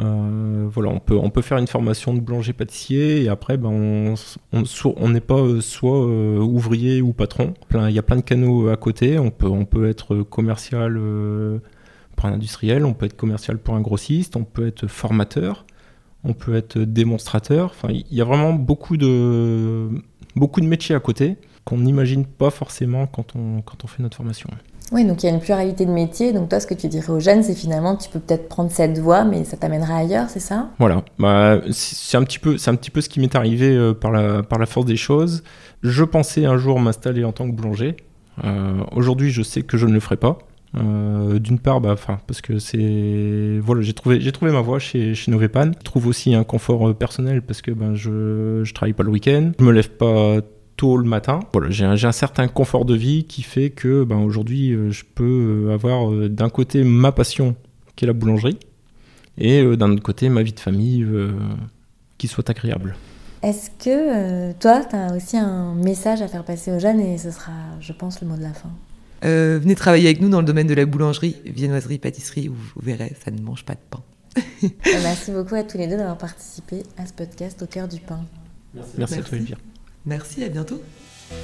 Euh, 0.00 0.68
voilà, 0.70 0.90
on 0.90 1.30
peut, 1.30 1.42
faire 1.42 1.58
une 1.58 1.66
formation 1.66 2.12
de 2.12 2.20
boulanger-pâtissier 2.20 3.22
et 3.22 3.28
après, 3.28 3.56
ben, 3.56 4.14
on 4.52 5.08
n'est 5.08 5.20
pas 5.20 5.38
euh, 5.38 5.60
soit 5.60 6.06
euh, 6.06 6.38
ouvrier 6.38 7.00
ou 7.00 7.12
patron. 7.12 7.54
Il 7.72 7.90
y 7.90 7.98
a 7.98 8.02
plein 8.02 8.16
de 8.16 8.22
canaux 8.22 8.68
à 8.68 8.76
côté. 8.76 9.18
On 9.18 9.30
peut, 9.30 9.88
être 9.88 10.22
commercial 10.22 11.00
pour 12.14 12.26
un 12.26 12.32
industriel, 12.32 12.84
on 12.84 12.92
peut 12.92 13.06
être 13.06 13.16
commercial 13.16 13.58
pour 13.58 13.74
un 13.74 13.80
grossiste, 13.80 14.36
on 14.36 14.44
peut 14.44 14.66
être 14.66 14.86
formateur, 14.86 15.64
on 16.24 16.34
peut 16.34 16.54
être 16.54 16.78
démonstrateur. 16.78 17.74
Il 17.88 18.04
y 18.10 18.20
a 18.20 18.24
vraiment 18.24 18.52
beaucoup 18.52 18.96
de, 18.96 19.88
beaucoup 20.34 20.60
de 20.60 20.66
métiers 20.66 20.94
à 20.94 21.00
côté 21.00 21.36
qu'on 21.64 21.78
n'imagine 21.78 22.24
pas 22.24 22.50
forcément 22.50 23.06
quand 23.06 23.34
on, 23.34 23.60
quand 23.60 23.84
on 23.84 23.86
fait 23.88 24.02
notre 24.02 24.16
formation. 24.16 24.48
Oui, 24.92 25.04
donc 25.04 25.22
il 25.22 25.26
y 25.26 25.28
a 25.28 25.32
une 25.32 25.40
pluralité 25.40 25.84
de 25.84 25.90
métiers. 25.90 26.32
Donc 26.32 26.48
toi, 26.48 26.60
ce 26.60 26.66
que 26.66 26.74
tu 26.74 26.88
dirais 26.88 27.10
aux 27.10 27.20
jeunes, 27.20 27.42
c'est 27.42 27.54
finalement, 27.54 27.96
tu 27.96 28.08
peux 28.08 28.20
peut-être 28.20 28.48
prendre 28.48 28.70
cette 28.70 28.98
voie, 28.98 29.24
mais 29.24 29.44
ça 29.44 29.56
t'amènera 29.56 29.96
ailleurs, 29.96 30.28
c'est 30.28 30.40
ça? 30.40 30.68
Voilà. 30.78 31.02
Bah, 31.18 31.60
c'est 31.72 32.16
un 32.16 32.22
petit 32.22 32.38
peu, 32.38 32.56
c'est 32.58 32.70
un 32.70 32.76
petit 32.76 32.90
peu 32.90 33.00
ce 33.00 33.08
qui 33.08 33.20
m'est 33.20 33.34
arrivé 33.34 33.74
euh, 33.74 33.94
par 33.94 34.12
la 34.12 34.42
par 34.42 34.58
la 34.58 34.66
force 34.66 34.86
des 34.86 34.96
choses. 34.96 35.42
Je 35.82 36.04
pensais 36.04 36.44
un 36.44 36.56
jour 36.56 36.78
m'installer 36.80 37.24
en 37.24 37.32
tant 37.32 37.46
que 37.48 37.52
boulanger. 37.52 37.96
Euh, 38.44 38.82
aujourd'hui, 38.92 39.30
je 39.30 39.42
sais 39.42 39.62
que 39.62 39.76
je 39.76 39.86
ne 39.86 39.92
le 39.92 40.00
ferai 40.00 40.16
pas. 40.16 40.38
Euh, 40.76 41.38
d'une 41.38 41.58
part, 41.58 41.80
bah, 41.80 41.94
parce 42.26 42.40
que 42.40 42.58
c'est 42.58 43.58
voilà, 43.62 43.80
j'ai 43.82 43.94
trouvé 43.94 44.20
j'ai 44.20 44.32
trouvé 44.32 44.52
ma 44.52 44.60
voie 44.60 44.78
chez 44.78 45.14
chez 45.14 45.30
Novepan. 45.30 45.72
Je 45.78 45.84
trouve 45.84 46.06
aussi 46.06 46.34
un 46.34 46.44
confort 46.44 46.94
personnel 46.94 47.42
parce 47.42 47.62
que 47.62 47.70
ben 47.70 47.94
je 47.94 48.62
je 48.62 48.74
travaille 48.74 48.92
pas 48.92 49.02
le 49.02 49.10
week-end, 49.10 49.52
je 49.58 49.64
me 49.64 49.72
lève 49.72 49.90
pas 49.90 50.40
tôt 50.76 50.96
le 50.96 51.08
matin. 51.08 51.40
Voilà, 51.52 51.70
j'ai 51.70 51.84
un, 51.84 52.12
certain 52.12 52.48
confort 52.48 52.84
de 52.84 52.94
vie 52.94 53.24
qui 53.24 53.42
fait 53.42 53.70
que 53.70 54.04
ben, 54.04 54.18
aujourd'hui, 54.18 54.72
euh, 54.72 54.90
je 54.90 55.04
peux 55.14 55.66
euh, 55.68 55.74
avoir 55.74 56.12
euh, 56.12 56.28
d'un 56.28 56.48
côté 56.48 56.84
ma 56.84 57.12
passion 57.12 57.56
qui 57.94 58.04
est 58.04 58.08
la 58.08 58.12
boulangerie, 58.12 58.58
et 59.38 59.64
d'un 59.76 59.90
autre 59.90 60.02
côté, 60.02 60.28
ma 60.28 60.42
vie 60.42 60.52
de 60.52 60.60
famille 60.60 61.06
qui 62.16 62.26
soit 62.26 62.48
agréable. 62.48 62.94
Est-ce 63.42 63.70
que 63.70 64.52
toi, 64.54 64.82
tu 64.84 64.96
as 64.96 65.14
aussi 65.14 65.36
un 65.36 65.74
message 65.74 66.22
à 66.22 66.28
faire 66.28 66.42
passer 66.44 66.72
aux 66.72 66.78
jeunes 66.78 67.00
et 67.00 67.18
ce 67.18 67.30
sera, 67.30 67.52
je 67.80 67.92
pense, 67.92 68.20
le 68.22 68.28
mot 68.28 68.36
de 68.36 68.42
la 68.42 68.52
fin? 68.52 68.70
Venez 69.22 69.74
travailler 69.74 70.06
avec 70.06 70.22
nous 70.22 70.30
dans 70.30 70.40
le 70.40 70.46
domaine 70.46 70.66
de 70.66 70.74
la 70.74 70.86
boulangerie, 70.86 71.36
viennoiserie, 71.44 71.98
pâtisserie, 71.98 72.48
où 72.48 72.54
vous 72.54 72.80
verrez, 72.82 73.14
ça 73.24 73.30
ne 73.30 73.40
mange 73.40 73.64
pas 73.64 73.74
de 73.74 73.80
pain. 73.90 74.02
Merci 74.84 75.32
beaucoup 75.32 75.54
à 75.54 75.62
tous 75.62 75.78
les 75.78 75.86
deux 75.86 75.96
d'avoir 75.96 76.18
participé 76.18 76.82
à 76.96 77.06
ce 77.06 77.12
podcast 77.12 77.62
au 77.62 77.66
cœur 77.66 77.88
du 77.88 78.00
pain. 78.00 78.20
Merci, 78.74 78.92
Merci, 78.98 79.14
à 79.14 79.22
toi, 79.22 79.36
Olivia. 79.36 79.56
Merci, 80.06 80.44
à 80.44 80.48
bientôt. 80.48 80.80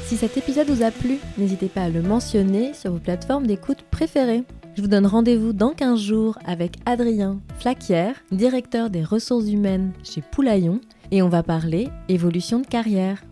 Si 0.04 0.16
cet 0.16 0.36
épisode 0.36 0.68
vous 0.68 0.84
a 0.84 0.92
plu, 0.92 1.18
n'hésitez 1.36 1.66
pas 1.66 1.82
à 1.82 1.88
le 1.88 2.02
mentionner 2.02 2.72
sur 2.72 2.92
vos 2.92 3.00
plateformes 3.00 3.46
d'écoute 3.46 3.82
préférées. 3.90 4.44
Je 4.76 4.82
vous 4.82 4.88
donne 4.88 5.06
rendez-vous 5.06 5.52
dans 5.52 5.72
15 5.72 6.00
jours 6.00 6.38
avec 6.44 6.76
Adrien 6.86 7.40
Flaquière, 7.58 8.14
directeur 8.30 8.88
des 8.88 9.02
ressources 9.02 9.48
humaines 9.48 9.92
chez 10.04 10.22
Poulaillon, 10.22 10.80
et 11.10 11.22
on 11.22 11.28
va 11.28 11.42
parler 11.42 11.88
évolution 12.08 12.60
de 12.60 12.66
carrière. 12.66 13.22